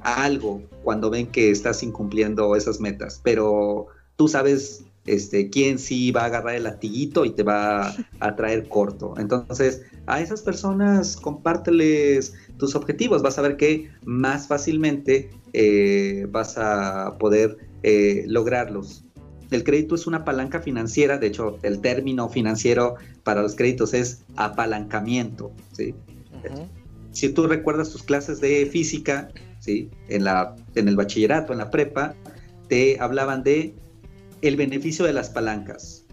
[0.02, 3.86] algo cuando ven que estás incumpliendo esas metas, pero
[4.16, 8.68] tú sabes este, quién sí va a agarrar el latiguito y te va a traer
[8.68, 9.14] corto.
[9.18, 16.56] Entonces, a esas personas compárteles tus objetivos, vas a ver que más fácilmente eh, vas
[16.56, 19.04] a poder eh, lograrlos.
[19.50, 22.94] El crédito es una palanca financiera, de hecho el término financiero
[23.24, 25.50] para los créditos es apalancamiento.
[27.10, 29.90] Si tú recuerdas tus clases de física, ¿sí?
[30.08, 32.14] en, la, en el bachillerato, en la prepa,
[32.68, 33.74] te hablaban de
[34.42, 36.04] el beneficio de las palancas.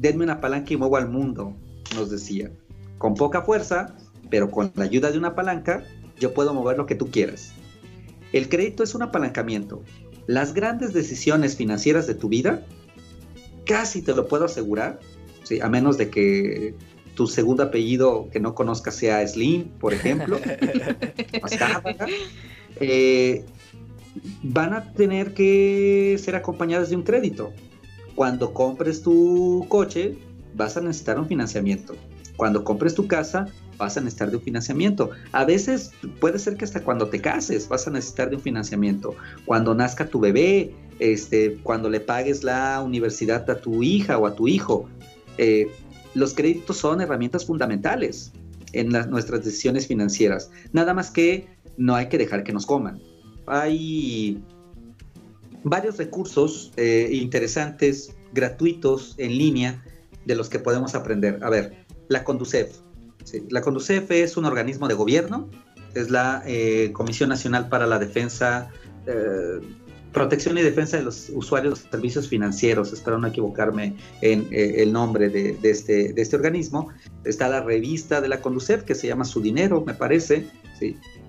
[0.00, 1.54] Denme una palanca y muevo al mundo,
[1.94, 2.50] nos decía.
[2.98, 3.94] Con poca fuerza,
[4.32, 5.84] pero con la ayuda de una palanca,
[6.18, 7.52] yo puedo mover lo que tú quieras.
[8.32, 9.82] El crédito es un apalancamiento.
[10.26, 12.64] Las grandes decisiones financieras de tu vida,
[13.66, 15.00] casi te lo puedo asegurar,
[15.42, 15.60] ¿sí?
[15.60, 16.74] a menos de que
[17.14, 20.40] tu segundo apellido que no conozcas sea Slim, por ejemplo,
[22.80, 23.44] eh,
[24.42, 27.52] van a tener que ser acompañadas de un crédito.
[28.14, 30.16] Cuando compres tu coche,
[30.54, 31.94] vas a necesitar un financiamiento.
[32.38, 33.48] Cuando compres tu casa,
[33.82, 35.10] vas a necesitar de un financiamiento.
[35.32, 39.14] A veces puede ser que hasta cuando te cases vas a necesitar de un financiamiento.
[39.44, 44.34] Cuando nazca tu bebé, este, cuando le pagues la universidad a tu hija o a
[44.36, 44.88] tu hijo.
[45.36, 45.66] Eh,
[46.14, 48.32] los créditos son herramientas fundamentales
[48.72, 50.50] en nuestras decisiones financieras.
[50.72, 53.00] Nada más que no hay que dejar que nos coman.
[53.46, 54.40] Hay
[55.64, 59.82] varios recursos eh, interesantes, gratuitos, en línea,
[60.24, 61.40] de los que podemos aprender.
[61.42, 62.81] A ver, la Conducef.
[63.50, 65.48] La Conducef es un organismo de gobierno,
[65.94, 68.70] es la eh, Comisión Nacional para la Defensa,
[69.06, 69.60] eh,
[70.12, 74.92] Protección y Defensa de los Usuarios de los Servicios Financieros, espero no equivocarme en el
[74.92, 76.90] nombre de, este, de, este, organismo.
[77.24, 80.46] Está la revista de la Conducef que se llama Su Dinero, me parece,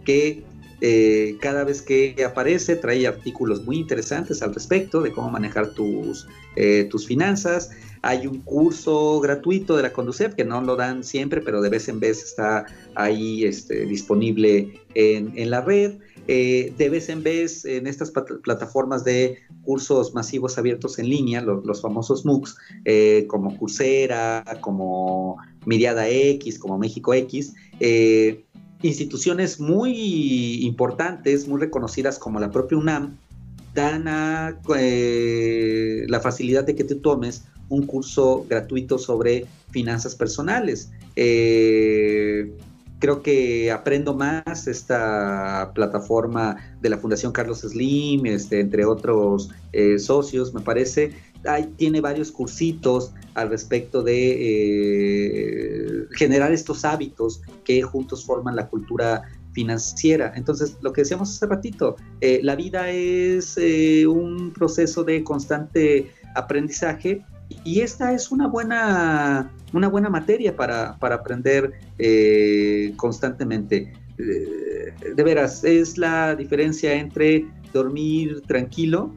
[0.04, 0.44] que
[0.86, 6.28] eh, cada vez que aparece trae artículos muy interesantes al respecto de cómo manejar tus,
[6.58, 7.72] eh, tus finanzas.
[8.04, 11.88] Hay un curso gratuito de la Conducef que no lo dan siempre, pero de vez
[11.88, 15.94] en vez está ahí este, disponible en, la red.
[16.28, 21.82] Eh, de vez en vez en estas plataformas de cursos masivos abiertos en línea, los,
[21.82, 22.58] famosos MOOCs,
[23.28, 27.54] como Coursera, como Miriada X, como México X,
[28.84, 33.18] instituciones muy importantes, muy reconocidas como la propia UNAM,
[33.74, 34.06] dan
[34.78, 40.92] eh, la facilidad de que tú tomes un curso gratuito sobre finanzas personales.
[41.16, 42.56] Eh,
[43.00, 49.98] creo que aprendo más esta plataforma de la Fundación Carlos Slim, este, entre otros eh,
[49.98, 51.12] socios, me parece,
[51.76, 59.24] tiene varios cursitos al respecto de generar estos hábitos que juntos forman la cultura
[59.54, 60.34] financiera.
[60.36, 66.12] Entonces, lo que decíamos hace ratito, eh, la vida es eh, un proceso de constante
[66.36, 67.26] aprendizaje
[67.64, 71.74] y esta es una buena, una buena materia para, para aprender
[72.98, 73.94] constantemente.
[74.18, 79.12] de veras, es la diferencia entre dormir tranquilo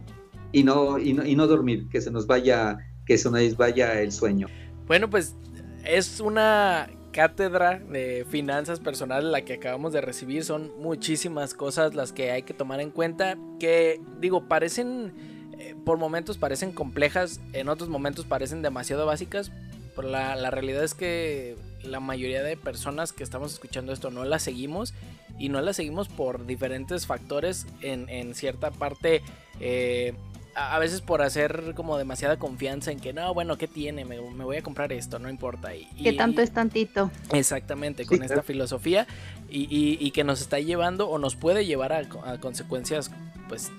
[0.53, 4.49] y no, y no, dormir, que se nos vaya, que se nos vaya el sueño.
[4.87, 5.37] Bueno, pues
[5.85, 10.45] es una cátedra de finanzas personales la que acabamos de recibir.
[10.45, 13.39] Son muchísimas cosas las que hay que tomar en cuenta.
[13.59, 15.15] Que digo, parecen,
[15.59, 19.51] eh, por momentos parecen complejas, en otros momentos parecen demasiado básicas.
[19.97, 24.27] Pero la, la, realidad es que la mayoría de personas que estamos escuchando esto no
[24.27, 24.93] las seguimos.
[25.39, 29.23] Y no las seguimos por diferentes factores en, en cierta parte.
[29.59, 30.13] Eh,
[30.57, 34.05] a veces por hacer como demasiada confianza en que no, bueno, ¿qué tiene?
[34.07, 35.75] Me, voy a comprar esto, no importa.
[35.75, 37.11] Y, que tanto es tantito.
[37.33, 39.07] Exactamente, con esta filosofía
[39.51, 43.11] y, que nos está llevando o nos puede llevar a, a consecuencias
[43.49, 43.71] pues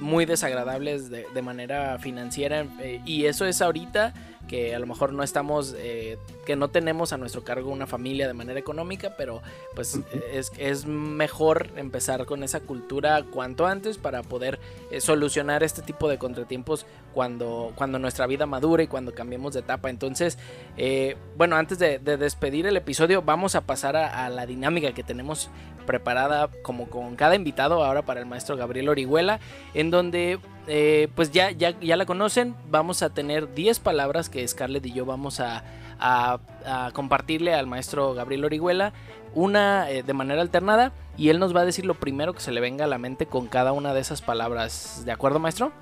[0.00, 4.14] muy desagradables de, de manera financiera eh, y eso es ahorita
[4.48, 8.26] que a lo mejor no estamos, eh, que no tenemos a nuestro cargo una familia
[8.26, 9.42] de manera económica, pero
[9.74, 10.00] pues
[10.32, 14.58] es, es mejor empezar con esa cultura cuanto antes para poder
[14.90, 19.60] eh, solucionar este tipo de contratiempos cuando, cuando nuestra vida madure y cuando cambiemos de
[19.60, 19.90] etapa.
[19.90, 20.38] Entonces,
[20.76, 25.02] eh, bueno, antes de, despedir el episodio, vamos a pasar a, a la dinámica que
[25.02, 25.50] tenemos
[25.82, 29.40] preparada como con cada invitado ahora para el maestro Gabriel Orihuela,
[29.74, 30.38] en donde
[30.68, 32.54] eh, pues ya, ya, ya la conocen.
[32.70, 35.64] Vamos a tener 10 palabras que Scarlett y yo vamos a,
[36.92, 38.92] compartirle al maestro Gabriel Orihuela.
[39.34, 42.52] Una eh, de manera alternada y él nos va a decir lo primero que se
[42.52, 45.02] le venga a la mente con cada una de esas palabras.
[45.06, 45.72] ¿De acuerdo, maestro?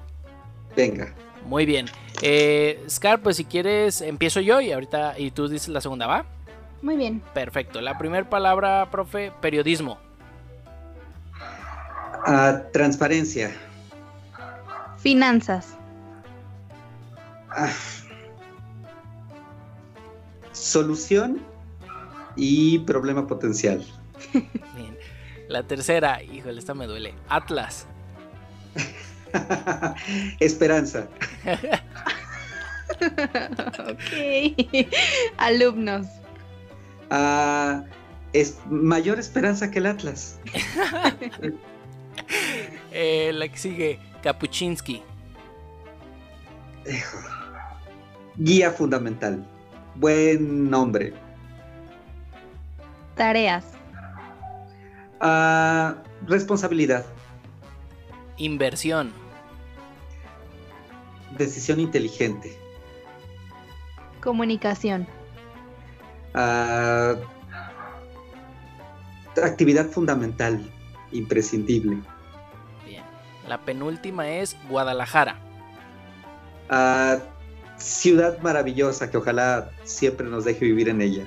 [0.76, 1.12] Venga.
[1.46, 1.86] Muy bien.
[2.22, 6.26] Eh, Scar, pues si quieres, empiezo yo y ahorita y tú dices la segunda, ¿va?
[6.82, 7.22] Muy bien.
[7.34, 7.80] Perfecto.
[7.80, 9.98] La primera palabra, profe, periodismo.
[12.26, 13.50] Ah, transparencia.
[14.98, 15.74] Finanzas.
[17.50, 17.70] Ah.
[20.60, 21.40] Solución
[22.36, 23.82] y problema potencial.
[24.32, 24.98] Bien.
[25.48, 27.14] La tercera, híjole, esta me duele.
[27.28, 27.86] Atlas.
[30.40, 31.08] Esperanza.
[33.88, 34.76] ok.
[35.38, 36.06] Alumnos.
[37.10, 37.82] Ah,
[38.34, 40.38] es mayor esperanza que el Atlas.
[42.92, 45.02] Eh, la que sigue, Kapuczynski.
[48.36, 49.44] Guía fundamental.
[50.00, 51.12] Buen nombre.
[53.16, 53.66] Tareas.
[55.20, 55.96] Ah,
[56.26, 57.04] responsabilidad.
[58.38, 59.12] Inversión.
[61.36, 62.56] Decisión inteligente.
[64.22, 65.06] Comunicación.
[66.32, 67.16] Ah,
[69.44, 70.62] actividad fundamental,
[71.12, 71.98] imprescindible.
[72.86, 73.04] Bien.
[73.46, 75.36] La penúltima es Guadalajara.
[76.70, 77.18] Ah,
[77.80, 81.26] ciudad maravillosa que ojalá siempre nos deje vivir en ella.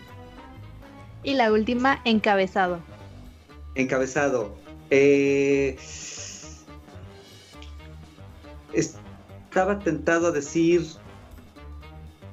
[1.23, 2.79] Y la última, encabezado.
[3.75, 4.55] Encabezado.
[4.89, 5.77] Eh,
[8.73, 10.85] estaba tentado a decir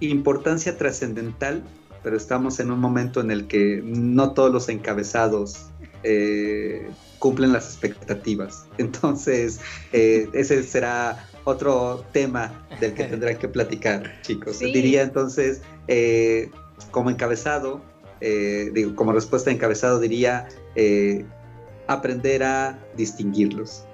[0.00, 1.62] importancia trascendental,
[2.02, 5.66] pero estamos en un momento en el que no todos los encabezados
[6.02, 6.88] eh,
[7.20, 8.66] cumplen las expectativas.
[8.78, 9.60] Entonces,
[9.92, 14.58] eh, ese será otro tema del que tendrán que platicar, chicos.
[14.58, 16.50] Diría entonces, eh,
[16.90, 17.80] como encabezado,
[18.20, 20.48] digo, como respuesta de encabezado, diría
[21.86, 23.84] aprender a distinguirlos.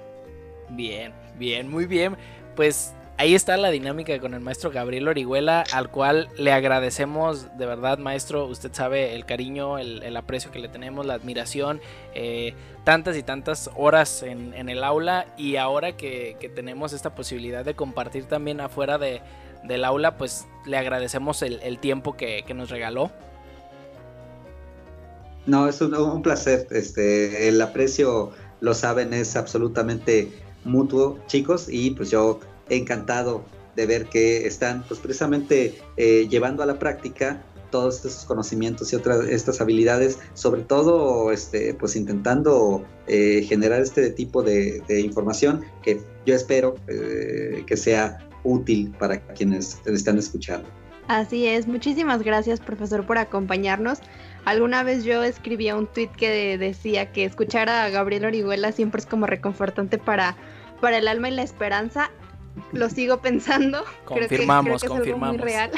[0.71, 2.17] Bien, bien, muy bien.
[2.57, 7.67] Pues ahí está la dinámica con el maestro Gabriel Orihuela, al cual le agradecemos de
[7.67, 8.47] verdad, maestro.
[8.47, 11.81] Usted sabe el cariño, el, aprecio que le tenemos, la admiración,
[12.15, 12.55] eh,
[12.85, 18.27] tantas y tantas horas en, el aula y ahora que, tenemos esta posibilidad de compartir
[18.27, 19.21] también afuera de,
[19.65, 23.11] del aula, pues le agradecemos el, tiempo que, nos regaló.
[25.47, 26.67] No, es un, un placer.
[26.71, 30.33] Este, el aprecio, lo saben, es absolutamente
[30.65, 33.45] mutuo, chicos, y pues yo encantado
[33.77, 38.97] de ver que están pues precisamente eh, llevando a la práctica todos estos conocimientos y
[38.97, 46.01] otras estas habilidades, sobre todo este, pues intentando eh, generar este tipo de, información que
[46.25, 50.69] yo espero eh, que sea útil para quienes están escuchando.
[51.09, 53.99] Así es, muchísimas gracias profesor por acompañarnos.
[54.45, 59.07] Alguna vez yo escribía un tweet que decía que escuchar a Gabriel Orihuela siempre es
[59.07, 60.37] como reconfortante para,
[60.81, 62.11] para el alma y la esperanza
[62.73, 63.85] lo sigo pensando.
[64.05, 65.71] Confirmamos, creo que, creo que es muy real.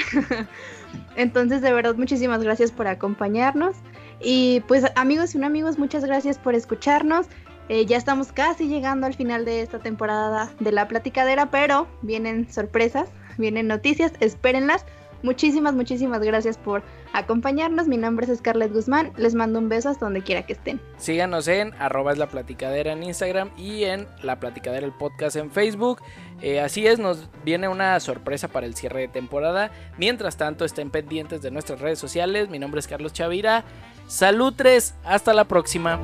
[1.16, 3.76] Entonces, de verdad, muchísimas gracias por acompañarnos.
[4.20, 7.26] Y pues amigos y no amigos, muchas gracias por escucharnos.
[7.68, 12.50] Eh, ya estamos casi llegando al final de esta temporada de La Platicadera, pero vienen
[12.50, 14.86] sorpresas, vienen noticias, espérenlas.
[15.22, 17.88] Muchísimas, muchísimas gracias por acompañarnos.
[17.88, 19.12] Mi nombre es Scarlett Guzmán.
[19.16, 20.80] Les mando un beso hasta donde quiera que estén.
[20.96, 26.00] Síganos en arroba la platicadera en Instagram y en la platicadera el podcast en Facebook.
[26.40, 29.70] Eh, así es, nos viene una sorpresa para el cierre de temporada.
[29.98, 32.48] Mientras tanto, estén pendientes de nuestras redes sociales.
[32.48, 33.64] Mi nombre es Carlos Chavira.
[34.06, 35.98] Salutres, hasta la próxima.